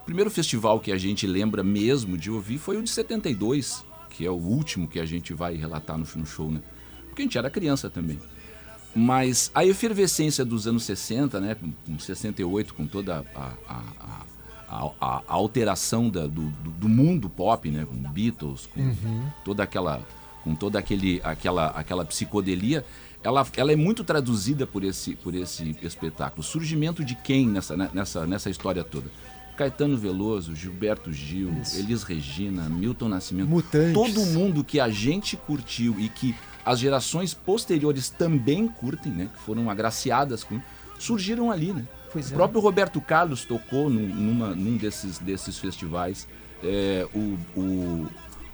[0.00, 4.24] o primeiro festival que a gente lembra mesmo de ouvir foi o de 72, que
[4.24, 6.62] é o último que a gente vai relatar no, no show, né?
[7.08, 8.18] Porque a gente era criança também.
[8.94, 14.26] Mas a efervescência dos anos 60, né, com 68, com toda a, a, a
[14.70, 17.84] a, a, alteração da, do, do, mundo pop, né?
[17.84, 19.26] Com Beatles, com uhum.
[19.44, 20.00] toda aquela
[20.42, 22.82] com toda aquele, aquela, aquela psicodelia,
[23.22, 26.40] ela, ela é muito traduzida por esse, por esse espetáculo.
[26.40, 29.10] O surgimento de quem nessa, né, nessa, nessa história toda?
[29.56, 31.78] Caetano Veloso, Gilberto Gil, Isso.
[31.78, 33.50] Elis Regina, Milton Nascimento.
[33.50, 33.92] Mutantes.
[33.92, 39.28] Todo mundo que a gente curtiu e que as gerações posteriores também curtem, né?
[39.34, 40.58] Que foram agraciadas com.
[40.98, 41.84] surgiram ali, né?
[42.12, 42.36] Pois o é.
[42.36, 46.26] próprio Roberto Carlos tocou num, numa, num desses, desses festivais.
[46.62, 48.08] É, o, o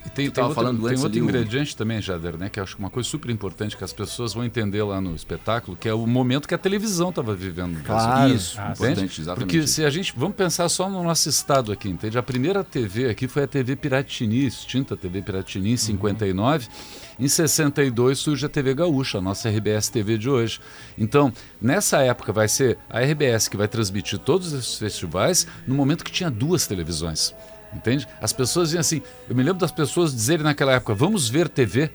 [0.06, 1.76] e tem, tem outro, falando tem outro ingrediente o...
[1.76, 2.48] também, Jader, né?
[2.48, 5.76] Que acho que uma coisa super importante que as pessoas vão entender lá no espetáculo,
[5.76, 7.82] que é o momento que a televisão estava vivendo.
[7.82, 8.32] Claro.
[8.32, 9.52] Isso, ah, importante, exatamente.
[9.52, 10.14] Porque se a gente.
[10.16, 12.16] Vamos pensar só no nosso estado aqui, entende?
[12.16, 16.66] A primeira TV aqui foi a TV Piratini, extinta TV Piratini, em 59.
[16.66, 16.70] Uhum.
[17.18, 20.60] Em 62 surge a TV Gaúcha, a nossa RBS TV de hoje.
[20.96, 26.04] Então, nessa época vai ser a RBS que vai transmitir todos esses festivais no momento
[26.04, 27.34] que tinha duas televisões.
[27.76, 28.08] Entende?
[28.20, 31.90] As pessoas diziam assim, eu me lembro das pessoas dizerem naquela época, vamos ver TV.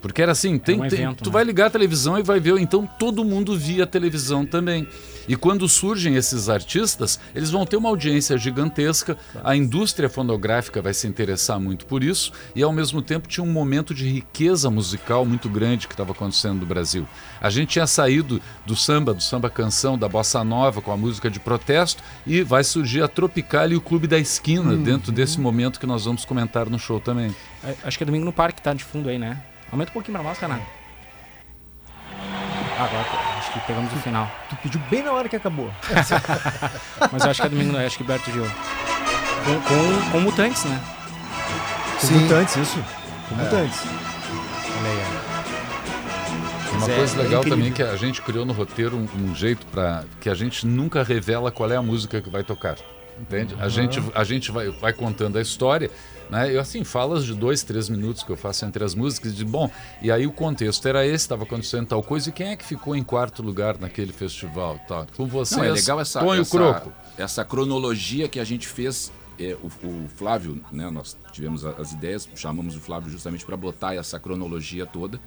[0.00, 1.32] Porque era assim, tem, um evento, tem, tu né?
[1.32, 4.86] vai ligar a televisão e vai ver, então todo mundo via televisão também.
[5.28, 10.94] E quando surgem esses artistas, eles vão ter uma audiência gigantesca, a indústria fonográfica vai
[10.94, 15.26] se interessar muito por isso, e ao mesmo tempo tinha um momento de riqueza musical
[15.26, 17.06] muito grande que estava acontecendo no Brasil.
[17.42, 21.30] A gente tinha saído do samba, do samba canção, da bossa nova com a música
[21.30, 24.82] de protesto, e vai surgir a Tropical e o Clube da Esquina uhum.
[24.82, 27.34] dentro desse momento que nós vamos comentar no show também.
[27.62, 29.42] É, acho que é domingo no parque, tá de fundo aí, né?
[29.70, 30.62] Aumenta um pouquinho pra nós, Renato.
[32.78, 33.04] Agora,
[33.38, 34.30] acho que pegamos o final.
[34.48, 35.70] Tu pediu bem na hora que acabou.
[37.12, 38.46] Mas eu acho que é domingo, acho que Berto Gil.
[39.44, 40.80] Com, com, com mutantes, né?
[42.00, 42.14] Com Sim.
[42.20, 42.84] mutantes, isso.
[43.28, 43.44] Com é.
[43.44, 43.80] mutantes.
[44.78, 45.02] Olha aí,
[46.76, 49.66] Uma é, coisa legal é também que a gente criou no roteiro um, um jeito
[49.66, 52.76] para que a gente nunca revela qual é a música que vai tocar.
[53.20, 53.54] Entende?
[53.54, 53.62] Uhum.
[53.62, 55.90] A gente, a gente vai, vai contando a história
[56.30, 56.54] né?
[56.54, 59.70] Eu, assim, falas de dois, três minutos que eu faço entre as músicas, de bom,
[60.02, 62.94] e aí o contexto era esse, estava acontecendo tal coisa, e quem é que ficou
[62.94, 64.78] em quarto lugar naquele festival?
[64.86, 65.06] Tal?
[65.16, 66.92] Com você Não, é legal essa, põe essa, o croco.
[67.16, 69.12] essa cronologia que a gente fez.
[69.40, 73.94] É, o, o, Flávio, né, nós tivemos as ideias, chamamos o Flávio justamente para botar
[73.94, 75.20] essa cronologia toda.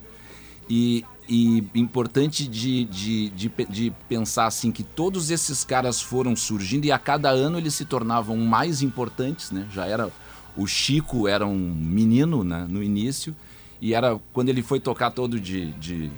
[0.69, 6.85] E, e importante de, de, de, de, pensar assim que todos esses caras foram surgindo
[6.85, 9.67] e a cada ano eles se tornavam mais importantes, né?
[9.71, 10.11] Já era
[10.55, 13.35] o Chico era um menino né, no início
[13.79, 16.11] e era quando ele foi tocar todo de, de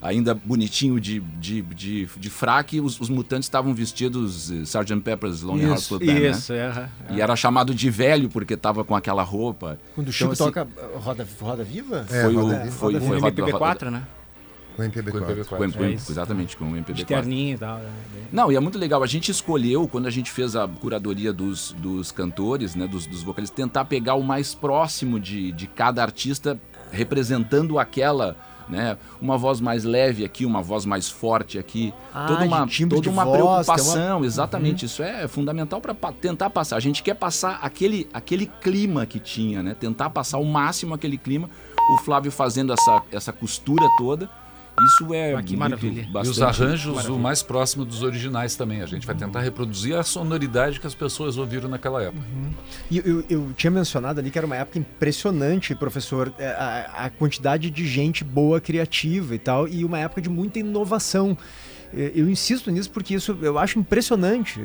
[0.00, 5.00] ainda bonitinho de, de, de, de fraque, os, os mutantes estavam vestidos uh, Sgt.
[5.00, 6.90] Pepper's Lonely Hearts Club Band, isso, né?
[7.08, 7.16] é, é.
[7.16, 9.78] E era chamado de velho porque estava com aquela roupa.
[9.94, 12.06] Quando o Chico então, assim, toca Roda, Roda Viva?
[12.10, 14.02] É, foi roda, o foi, roda, foi, foi, foi MPB4, né?
[14.80, 15.44] Com o MPB4.
[15.46, 17.04] Com, com, com, é exatamente, com o MPB4.
[17.06, 17.78] Terninho e tal.
[17.78, 17.90] Né?
[18.32, 19.02] Não, e é muito legal.
[19.02, 23.22] A gente escolheu, quando a gente fez a curadoria dos, dos cantores, né, dos, dos
[23.22, 26.58] vocalistas, tentar pegar o mais próximo de, de cada artista
[26.90, 28.36] representando aquela
[28.70, 28.96] né?
[29.20, 33.24] Uma voz mais leve aqui, uma voz mais forte aqui, Ah, toda uma, toda uma
[33.24, 34.86] voz, preocupação, uma- exatamente.
[34.86, 36.76] Isso é fundamental para tentar passar.
[36.76, 39.74] A gente quer passar aquele, aquele clima que tinha, né?
[39.74, 41.50] Tentar passar ao máximo aquele clima.
[41.92, 44.30] O Flávio fazendo essa, essa costura toda.
[44.86, 46.08] Isso é Ah, que muito- maravilha.
[46.24, 48.82] E os arranjos o mais próximo dos originais também.
[48.82, 52.24] A gente vai tentar reproduzir a sonoridade que as pessoas ouviram naquela época.
[52.90, 57.10] E eu, eu tinha mencionado ali que era uma época impressionante, professor, é, a, a
[57.10, 61.36] quantidade de gente boa, criativa e tal, e uma época de muita inovação.
[61.92, 64.60] É, Eu insisto nisso porque isso eu acho impressionante.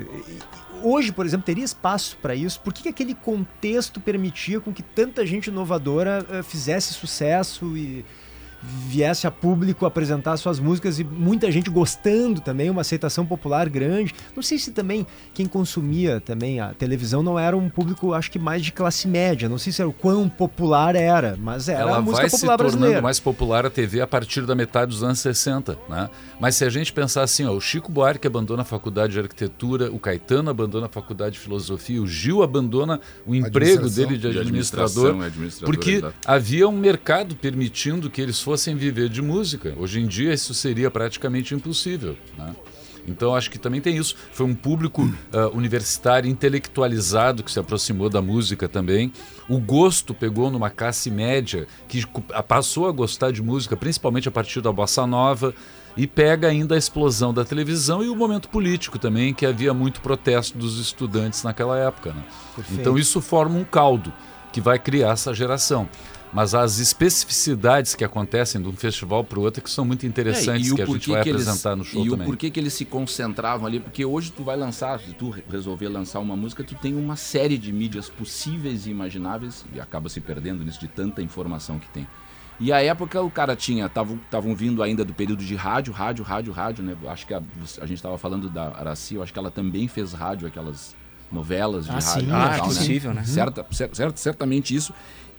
[0.84, 2.60] Hoje, por exemplo, teria espaço para isso?
[2.60, 8.06] Por que, que aquele contexto permitia com que tanta gente inovadora eh, fizesse sucesso e
[8.62, 14.14] viesse a público apresentar suas músicas e muita gente gostando também, uma aceitação popular grande.
[14.36, 18.40] Não sei se também quem consumia também a televisão não era um público, acho que
[18.40, 19.48] mais de classe média.
[19.48, 22.38] Não sei se era o quão popular era, mas era Ela a música vai se
[22.38, 23.02] popular tornando brasileira.
[23.02, 26.10] mais popular a TV a partir da metade dos anos 60, né?
[26.40, 29.92] Mas se a gente pensar assim, ó, o Chico Buarque abandona a faculdade de arquitetura,
[29.92, 34.40] o Caetano abandona a faculdade de filosofia, o Gil abandona o emprego dele de De
[34.40, 39.74] administrador, administração, é administrador, porque havia um mercado permitindo que eles fossem viver de música.
[39.76, 42.56] Hoje em dia isso seria praticamente impossível, né?
[43.08, 44.16] Então acho que também tem isso.
[44.32, 49.12] Foi um público ah, universitário intelectualizado que se aproximou da música também.
[49.50, 52.06] O gosto pegou numa classe média que
[52.48, 55.52] passou a gostar de música, principalmente a partir da bossa nova.
[55.98, 60.02] E pega ainda a explosão da televisão e o momento político também, que havia muito
[60.02, 62.12] protesto dos estudantes naquela época.
[62.12, 62.24] né?
[62.70, 64.12] Então isso forma um caldo
[64.52, 65.88] que vai criar essa geração.
[66.36, 70.66] Mas as especificidades que acontecem de um festival para o outro que são muito interessantes,
[70.68, 72.28] É, e o que a gente vai que eles- apresentar no show e também.
[72.28, 75.44] o porquê que eles se concentravam ali, porque hoje tu vai lançar, se tu re-
[75.50, 80.10] resolver lançar uma música, tu tem uma série de mídias possíveis e imagináveis e acaba
[80.10, 82.06] se perdendo nisso de tanta informação que tem.
[82.60, 86.52] E a época o cara tinha, estavam vindo ainda do período de rádio, rádio, rádio,
[86.52, 86.98] rádio, né?
[87.08, 90.12] Acho que a, a gente estava falando da Araci, eu acho que ela também fez
[90.12, 90.94] rádio, aquelas
[91.32, 92.12] novelas de Ah, rádio.
[92.22, 93.24] sim, e Ah, é tal, possível, né?
[93.26, 94.94] Certa, cer- cer- certamente isso.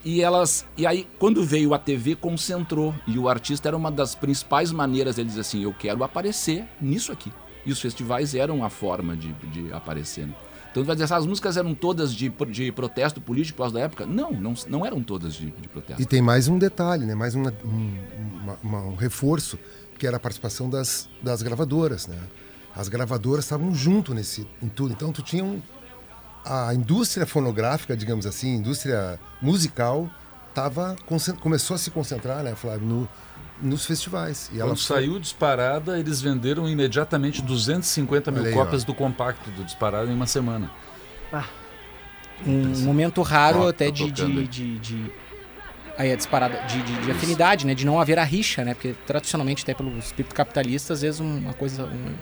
[0.07, 0.65] E elas.
[0.77, 2.95] E aí, quando veio a TV, concentrou.
[3.09, 7.11] E o artista era uma das principais maneiras dele dizer assim: eu quero aparecer nisso
[7.11, 7.33] aqui.
[7.67, 10.25] E os festivais eram a forma de, de aparecer.
[10.29, 10.35] né?
[10.71, 14.07] Então vai dizer, "Ah, as músicas eram todas de, de protesto político causa da época?
[14.07, 16.01] Não, não, não eram todas de, de protesto.
[16.01, 17.15] E tem mais um detalhe, né?
[17.15, 17.99] mais uma- um,
[18.43, 19.59] uma- uma- um reforço,
[19.99, 22.07] que era a participação das, das gravadoras.
[22.07, 22.17] Né?
[22.77, 24.93] As gravadoras estavam junto nesse, em tudo.
[24.93, 25.61] Então tu tinha um,
[26.47, 30.09] a indústria fonográfica, digamos assim, indústria musical,
[30.55, 30.97] tava,
[31.41, 33.09] começou a se concentrar, né, Flávio, no,
[33.61, 34.51] nos festivais.
[34.53, 38.87] E ela Quando foi- saiu disparada, eles venderam imediatamente 250 mil aí, cópias ó.
[38.87, 40.71] do compacto do disparada em uma semana.
[42.47, 45.13] Um momento raro Ó, até tá de, de, de, de-
[45.99, 47.73] Aí a disparada de, de- de afinidade, né?
[47.75, 48.75] De não haver a rixa, né?
[48.75, 51.85] Porque tradicionalmente, até pelo espírito capitalista, às vezes uma coisa.
[51.85, 52.15] Um,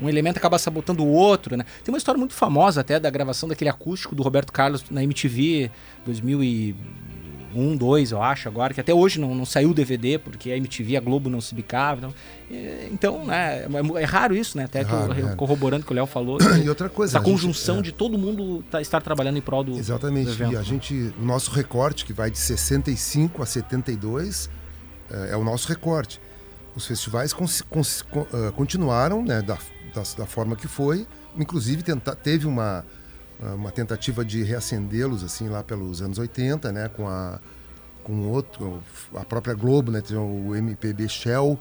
[0.00, 1.64] um elemento acaba sabotando o outro, né?
[1.84, 5.70] Tem uma história muito famosa até da gravação daquele acústico do Roberto Carlos na MTV
[7.54, 10.56] 2001, 2, eu acho, agora, que até hoje não, não saiu o DVD, porque a
[10.56, 11.98] MTV, a Globo não se bicava.
[11.98, 12.14] Então,
[12.50, 13.66] é, então né?
[13.96, 14.64] É, é raro isso, né?
[14.64, 15.34] Até É que raro, eu- é.
[15.34, 16.38] corroborando o que o Léo falou.
[16.64, 17.82] E outra coisa, essa a gente- conjunção é.
[17.82, 19.72] de todo mundo tá- estar trabalhando em prol do.
[19.78, 20.26] Exatamente.
[20.26, 20.64] do evento, e a né?
[20.64, 24.50] gente, o nosso recorte, que vai de 65 a 72,
[25.10, 26.20] eh, é o nosso recorte.
[26.76, 29.56] Os festivais cons- cons- con- ah, continuaram né, da,
[29.98, 32.84] da, da forma que foi, inclusive tenta, teve uma,
[33.42, 37.38] ah, uma tentativa de reacendê-los assim lá pelos anos 80, né, com a
[38.04, 38.82] com outro,
[39.14, 41.58] a própria Globo, né, tinha o MPB Shell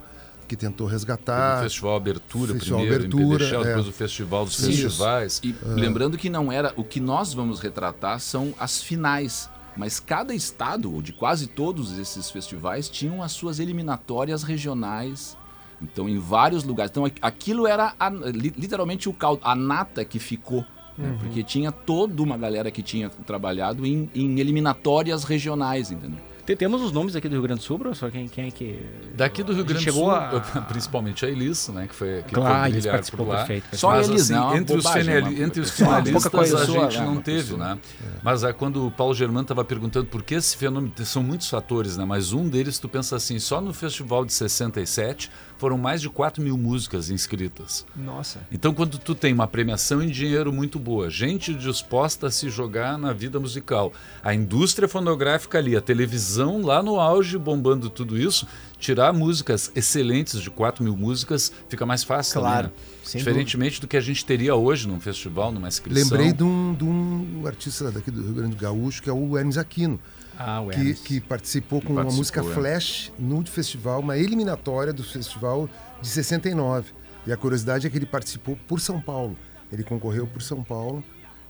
[0.47, 1.59] que tentou resgatar.
[1.59, 3.65] o Festival Abertura Festival primeiro, Abertura, MPB Shell, é.
[3.65, 4.83] depois o Festival dos Isso.
[4.83, 5.41] Festivais.
[5.43, 6.71] E lembrando que não era.
[6.77, 9.49] O que nós vamos retratar são as finais.
[9.75, 15.37] Mas cada estado, ou de quase todos esses festivais, tinham as suas eliminatórias regionais.
[15.81, 16.89] Então, em vários lugares.
[16.91, 20.65] Então, aqu- aquilo era a- li- literalmente o caldo, a nata que ficou.
[20.97, 21.15] né?
[21.19, 26.17] Porque tinha toda uma galera que tinha trabalhado em, em eliminatórias regionais, entendeu?
[26.43, 28.09] Tem- Temos os nomes aqui do Rio Grande do Sul, professor?
[28.09, 28.79] Quem, quem é que.
[29.13, 32.33] Daqui do Rio Grande do chegou Sul, a- principalmente a Elis, né, que foi que
[32.33, 33.37] Claro, foi participou, por lá.
[33.39, 33.75] perfeito.
[33.77, 36.57] Só Mas, Elis, assim, não, é entre, os bobagem, uma- entre os pouca finalistas coisa.
[36.57, 37.59] a gente né, não teve, pessoa.
[37.59, 37.77] né?
[38.23, 41.95] Mas é, quando o Paulo Germano estava perguntando por que esse fenômeno, são muitos fatores,
[41.97, 42.05] né?
[42.05, 46.41] Mas um deles, tu pensa assim, só no festival de 67 foram mais de 4
[46.41, 47.85] mil músicas inscritas.
[47.95, 48.39] Nossa.
[48.51, 52.97] Então, quando tu tem uma premiação em dinheiro muito boa, gente disposta a se jogar
[52.97, 53.91] na vida musical,
[54.23, 58.47] a indústria fonográfica ali, a televisão lá no auge bombando tudo isso,
[58.79, 62.41] tirar músicas excelentes de 4 mil músicas fica mais fácil.
[62.41, 62.73] Claro, né?
[63.03, 66.03] sem Diferentemente do que a gente teria hoje num festival, numa inscrição.
[66.03, 69.37] Lembrei de um, de um artista daqui do Rio Grande do Gaúcho, que é o
[69.37, 69.99] Hermes Aquino.
[70.37, 72.43] Ah, que, que, participou com uma música é.
[72.43, 75.69] Flash no festival, uma eliminatória do festival
[76.01, 76.91] de 69.
[77.25, 79.35] E a curiosidade é que ele participou por São Paulo.
[79.71, 81.03] Ele concorreu por São Paulo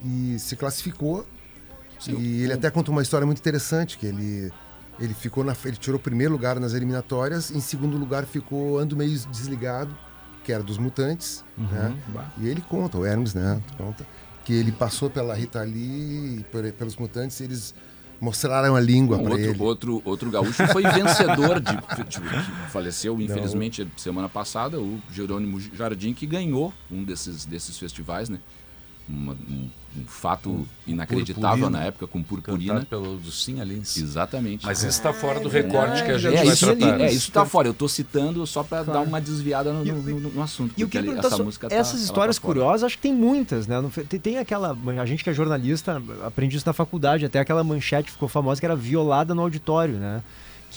[0.03, 1.25] e se classificou.
[1.99, 4.51] Sim, e ele até conta uma história muito interessante, que ele
[4.99, 8.97] ele ficou na, ele tirou o primeiro lugar nas eliminatórias, em segundo lugar ficou Ando
[8.97, 9.95] Meio Desligado,
[10.43, 12.01] que era dos Mutantes, uhum, né?
[12.39, 14.03] E ele conta, o Hermes, né, conta
[14.47, 16.45] que ele passou pela Rita Lee,
[16.79, 17.75] pelos Mutantes, eles
[18.19, 19.61] mostraram a língua para ele.
[19.61, 21.75] Outro, outro gaúcho foi vencedor de,
[22.09, 23.91] de faleceu infelizmente Não.
[23.97, 28.39] semana passada, o Jerônimo Jardim que ganhou um desses desses festivais, né?
[29.09, 31.69] Uma, um, um, fato inacreditável purpurina.
[31.69, 32.73] na época com purpurina.
[32.73, 33.95] Cantado pelo Lucim Alins.
[33.97, 34.65] Exatamente.
[34.65, 36.93] Mas isso está fora do recorte é, que a gente é, vai isso tratar.
[36.93, 37.67] Ali, é, isso está fora.
[37.67, 38.99] Eu estou citando só para claro.
[38.99, 40.73] dar uma desviada no, no, no, no assunto.
[40.77, 43.13] E o que ali, essa música tá- Essas tá, histórias tá curiosas, acho que tem
[43.13, 43.81] muitas, né?
[44.09, 44.77] Tem, tem, aquela...
[45.01, 48.65] A gente que é jornalista, aprende isso na faculdade, até aquela manchete ficou famosa que
[48.65, 50.21] era violada no auditório, né?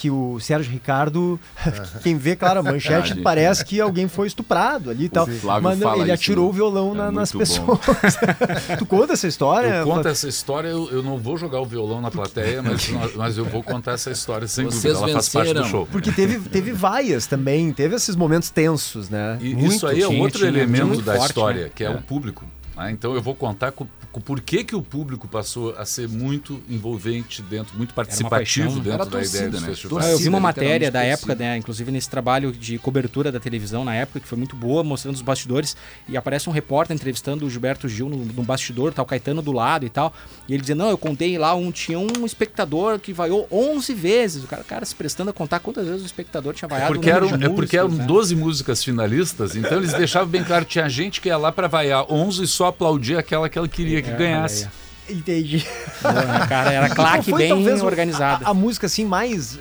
[0.01, 1.39] Que o Sérgio Ricardo,
[2.03, 5.27] quem vê, claro, a manchete ah, parece que alguém foi estuprado ali e tal.
[5.61, 7.79] Mas não, ele atirou isso, o violão é na, nas pessoas.
[8.79, 9.69] tu conta essa história?
[9.69, 13.37] Eu conto essa história, eu, eu, não vou jogar o violão na plateia, mas, mas
[13.37, 15.13] eu vou contar essa história sem Vocês dúvida.
[15.13, 15.87] Ela faz parte do show.
[15.93, 19.37] Porque teve, teve vaias também, teve esses momentos tensos, né?
[19.39, 21.71] E, isso aí é outro elemento da forte, história, né?
[21.75, 22.47] que é, é o público.
[22.81, 26.09] Ah, então eu vou contar com, com por que, que o público passou a ser
[26.09, 29.69] muito envolvente dentro, muito participativo paixão, dentro da torcida, ideia dos né?
[29.69, 30.09] festivais.
[30.13, 33.95] eu vi uma matéria da época, né, inclusive nesse trabalho de cobertura da televisão na
[33.95, 35.77] época, que foi muito boa, mostrando os bastidores,
[36.09, 39.85] e aparece um repórter entrevistando o Gilberto Gil no, no bastidor, tal, Caetano do lado
[39.85, 40.15] e tal,
[40.49, 44.43] e ele dizendo, não, eu contei lá, um, tinha um espectador que vaiou 11 vezes,
[44.43, 46.95] o cara, cara se prestando a contar quantas vezes o espectador tinha vaiado.
[46.95, 48.07] É porque, eram, músicos, é porque eram né?
[48.07, 52.11] 12 músicas finalistas, então eles deixavam bem claro, tinha gente que ia lá para vaiar
[52.11, 54.69] 11 e só aplaudir aquela que ela queria que é, ganhasse.
[55.09, 55.67] Entendi.
[56.01, 57.53] Boa, cara, era claque bem
[57.83, 58.47] organizada.
[58.47, 59.59] A, a, música assim mais uh,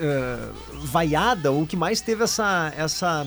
[0.86, 3.26] vaiada, ou que mais teve essa, essa,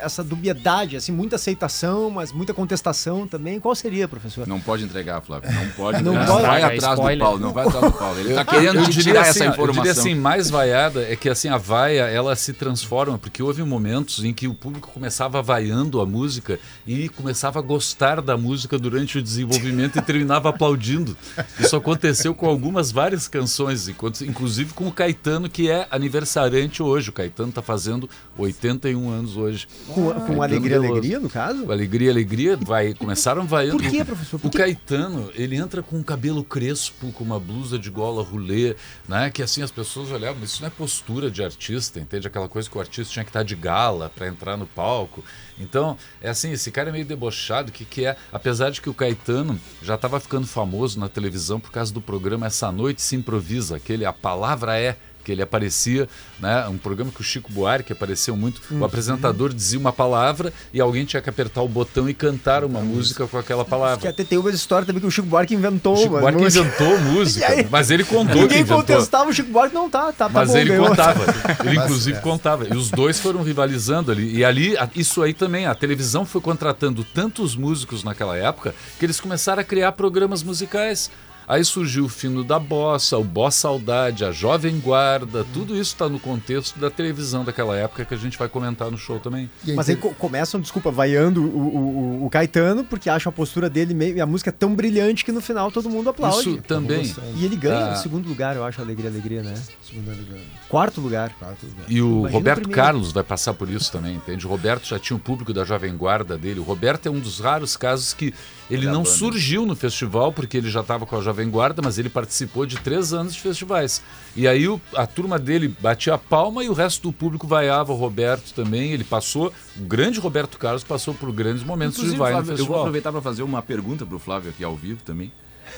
[0.00, 3.60] essa dubiedade, assim, muita aceitação, mas muita contestação também.
[3.60, 4.46] Qual seria, professor?
[4.46, 5.50] Não pode entregar, Flávio.
[5.52, 6.02] Não pode.
[6.02, 6.42] Não pode.
[6.42, 7.18] Vai atrás spoiler.
[7.18, 8.18] do Paulo, não vai atrás do Paulo.
[8.20, 9.84] Ele está querendo eu tirar assim, essa informação.
[9.84, 13.62] Eu diria assim, mais vaiada é que assim a vaia ela se transforma, porque houve
[13.62, 18.78] momentos em que o público começava vaiando a música e começava a gostar da música
[18.78, 21.16] durante o desenvolvimento e terminava aplaudindo.
[21.58, 27.10] Isso aconteceu com algumas várias canções, inclusive com o Caetano, que é aniversariante hoje.
[27.10, 29.68] O Caetano está fazendo 81 anos hoje.
[29.88, 31.70] Com, com Alegria, Alegria, no caso?
[31.70, 33.82] Alegria, Alegria, vai, começaram vaiando.
[33.82, 34.40] Por quê, professor?
[34.40, 38.74] Por o Caetano, ele entra com um cabelo crespo, com uma blusa de gola rolê,
[39.08, 39.30] né?
[39.30, 42.26] Que assim as pessoas olhavam, isso não é postura de artista, entende?
[42.26, 45.24] Aquela coisa que o artista tinha que estar de gala para entrar no palco.
[45.60, 48.94] Então, é assim, esse cara é meio debochado, que, que é, apesar de que o
[48.94, 53.76] Caetano já estava ficando famoso na televisão por causa do programa Essa Noite Se Improvisa,
[53.76, 54.96] aquele A Palavra É,
[55.28, 56.08] que ele aparecia,
[56.40, 56.66] né?
[56.68, 58.62] Um programa que o Chico Buarque apareceu muito.
[58.70, 58.80] Uhum.
[58.80, 62.80] O apresentador dizia uma palavra e alguém tinha que apertar o botão e cantar uma
[62.80, 63.98] música com aquela palavra.
[63.98, 65.92] Que até tem uma história também que o Chico Buarque inventou.
[65.92, 66.64] O Chico Buarque música.
[66.64, 70.28] inventou música, aí, mas ele contou Ninguém contestava o Chico Buarque, não tá, tá, tá
[70.30, 71.24] Mas bom, ele contava,
[71.62, 72.20] ele inclusive é.
[72.22, 72.66] contava.
[72.66, 74.34] E os dois foram rivalizando ali.
[74.34, 79.20] E ali, isso aí também, a televisão foi contratando tantos músicos naquela época que eles
[79.20, 81.10] começaram a criar programas musicais.
[81.48, 86.08] Aí surgiu o fino da bossa, o bossa saudade, a jovem guarda, tudo isso está
[86.08, 89.50] no contexto da televisão daquela época que a gente vai comentar no show também.
[89.74, 94.22] Mas aí começam, desculpa, vaiando o, o, o, Caetano porque acham a postura dele meio,
[94.22, 96.50] a música é tão brilhante que no final todo mundo aplaude.
[96.50, 97.14] Isso também.
[97.36, 97.96] E ele ganha ah.
[97.96, 99.54] segundo lugar, eu acho, Alegria, Alegria, né?
[99.88, 100.40] Segundo lugar.
[100.68, 101.32] Quarto lugar.
[101.38, 101.86] Quarto lugar.
[101.88, 104.46] E o Imagina Roberto Carlos vai passar por isso também, entende?
[104.46, 106.60] O Roberto já tinha o um público da Jovem Guarda dele.
[106.60, 108.34] O Roberto é um dos raros casos que
[108.70, 112.10] ele não surgiu no festival porque ele já estava com a Jovem Guarda, mas ele
[112.10, 114.02] participou de três anos de festivais.
[114.36, 117.90] E aí o, a turma dele batia a palma e o resto do público vaiava
[117.90, 118.92] o Roberto também.
[118.92, 122.56] Ele passou, o grande Roberto Carlos passou por grandes momentos Inclusive, de vai Flávio, no
[122.56, 122.70] festival.
[122.70, 125.32] Eu vou aproveitar para fazer uma pergunta para o Flávio aqui ao vivo também.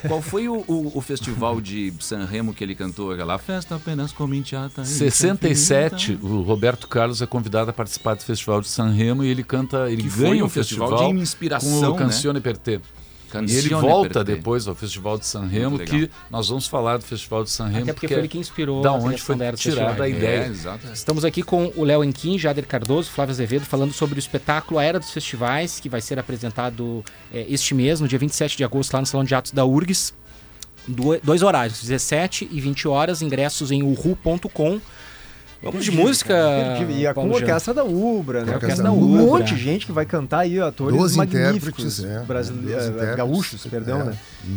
[0.07, 4.12] Qual foi o, o, o, festival de San Remo que ele cantou aquela festa apenas
[4.12, 4.84] com menteata?
[4.84, 9.43] 67, o Roberto Carlos é convidado a participar do festival de San Remo e ele
[9.43, 12.43] canta, ele que ganha o um festival, festival de inspiração com o Cancione né?
[12.43, 12.80] Perté.
[13.47, 17.45] E ele volta depois ao Festival de San Remo, que nós vamos falar do Festival
[17.45, 17.83] de San Remo.
[17.85, 20.53] Até porque, porque foi ele que inspirou da onde foi tirada a ideia.
[20.89, 24.78] É, Estamos aqui com o Léo Enquim, Jader Cardoso, Flávio Azevedo, falando sobre o espetáculo
[24.78, 28.64] A Era dos Festivais, que vai ser apresentado é, este mês, no dia 27 de
[28.64, 30.14] agosto, lá no Salão de Atos da URGS.
[30.89, 34.81] Do, dois horários, 17 e 20 horas, ingressos em uhu.com.
[35.62, 36.34] Vamos de música.
[36.88, 38.52] E a com a orquestra da Ubra, né?
[38.52, 39.22] A orquestra da Ubra.
[39.22, 42.02] Um monte de gente que vai cantar aí, atores Doze magníficos.
[42.02, 42.20] é.
[42.20, 43.16] brasileiros, intérpretes.
[43.16, 44.04] gaúchos, perdão, É.
[44.04, 44.16] né?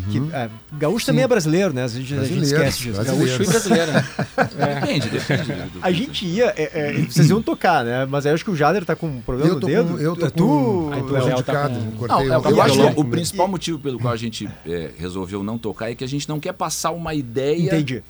[0.10, 1.84] Que, é, gaúcho também é brasileiro, né?
[1.84, 3.04] A gente, a gente esquece disso.
[3.04, 4.06] Gaúcho e brasileiro, né?
[4.80, 5.44] Depende, depende.
[5.44, 8.06] do- A gente ia, é, é, vocês iam tocar, né?
[8.06, 9.94] Mas eu acho que o Jader tá com um problema Eu no dedo.
[9.96, 11.74] com, eu tô É com tu, Aí tu prejudicado,
[12.08, 15.92] tá com- eu acho o principal motivo pelo qual a gente é, resolveu não tocar
[15.92, 18.02] é que a gente não quer passar uma ideia Entendi.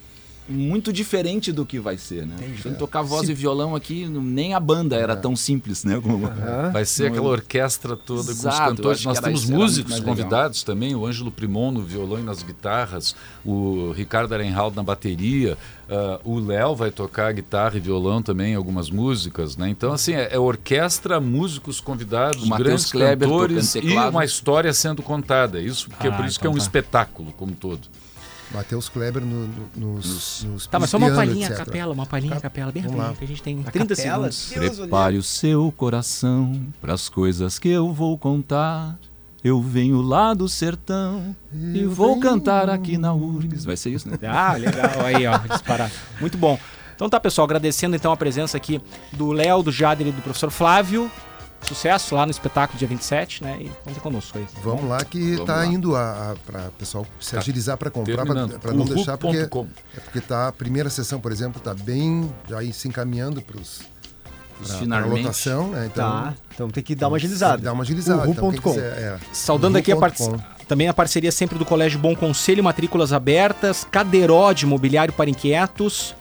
[0.48, 2.36] Muito diferente do que vai ser, né?
[2.62, 6.00] Se eu tocar voz e violão aqui, nem a banda era tão simples, né?
[6.02, 6.30] Como...
[6.72, 9.06] Vai ser aquela orquestra toda com os Exato, cantores.
[9.06, 10.16] Nós que temos músicos mais legal.
[10.16, 13.16] convidados também, o Ângelo Primon no violão e nas guitarras,
[13.46, 15.58] o Ricardo Arenhaldo na bateria,
[15.90, 19.70] ah, o Léo vai tocar guitarra e violão também em algumas músicas, né?
[19.70, 25.02] Então, assim, é, é orquestra, músicos convidados, O grandes Kleber cantores e uma história sendo
[25.02, 25.62] contada.
[25.62, 26.64] Isso, porque é Ah, por isso que é então um tá.
[26.64, 27.88] espetáculo como todo.
[28.52, 32.36] Matheus Kleber no- no- nos, nos Tá, mas só uma palhinha a capela, uma palhinha
[32.36, 34.68] a capela, bem rapidinho, que a gente tem A 30 capela, segundos.
[34.70, 38.98] Deus, Prepare o seu coração pras coisas que eu vou contar.
[39.44, 43.66] Eu venho lá do sertão e vou cantar aqui na URGS.
[43.66, 44.18] Vai ser isso, né?
[44.24, 45.92] Ah, legal, aí ó, disparar.
[46.22, 46.58] Muito bom.
[46.96, 48.80] Então tá, pessoal, agradecendo então a presença aqui
[49.12, 51.12] do Léo, do Jader e do professor Flávio.
[51.64, 53.58] Sucesso lá no espetáculo dia 27, né?
[53.62, 54.46] E contem conosco aí.
[54.64, 55.66] Vamos lá que Vamos tá lá.
[55.66, 59.68] indo a, para pessoal se agilizar para comprar, para não deixar porque Uhu.com.
[59.96, 63.60] é porque tá a primeira sessão, por exemplo, tá bem já aí se encaminhando para
[63.60, 63.82] os
[64.70, 65.24] a Finalmente.
[65.24, 65.90] lotação, né?
[65.92, 67.58] Então Tá, então tem que dar uma tem agilizada.
[67.58, 68.30] que dar uma agilizada.
[68.30, 70.18] Então, quiser, é, Saudando aqui a part...
[70.68, 76.16] também a parceria sempre do Colégio Bom Conselho, matrículas abertas, Cadeirode, mobiliário para inquietos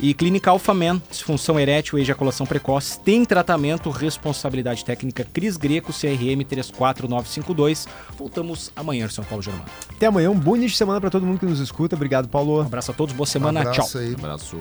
[0.00, 6.42] e Clínica Alfaman, disfunção erétil e ejaculação precoce, tem tratamento, responsabilidade técnica Cris Greco, CRM
[6.48, 7.86] 34952.
[8.18, 9.66] Voltamos amanhã, São Paulo Germano.
[9.90, 11.96] Até amanhã, um bom início de semana pra todo mundo que nos escuta.
[11.96, 12.58] Obrigado, Paulo.
[12.58, 14.00] Um abraço a todos, boa semana, Um abraço tchau.
[14.00, 14.14] aí.
[14.14, 14.60] Abraço.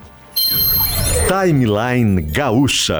[1.27, 2.99] Timeline Gaúcha.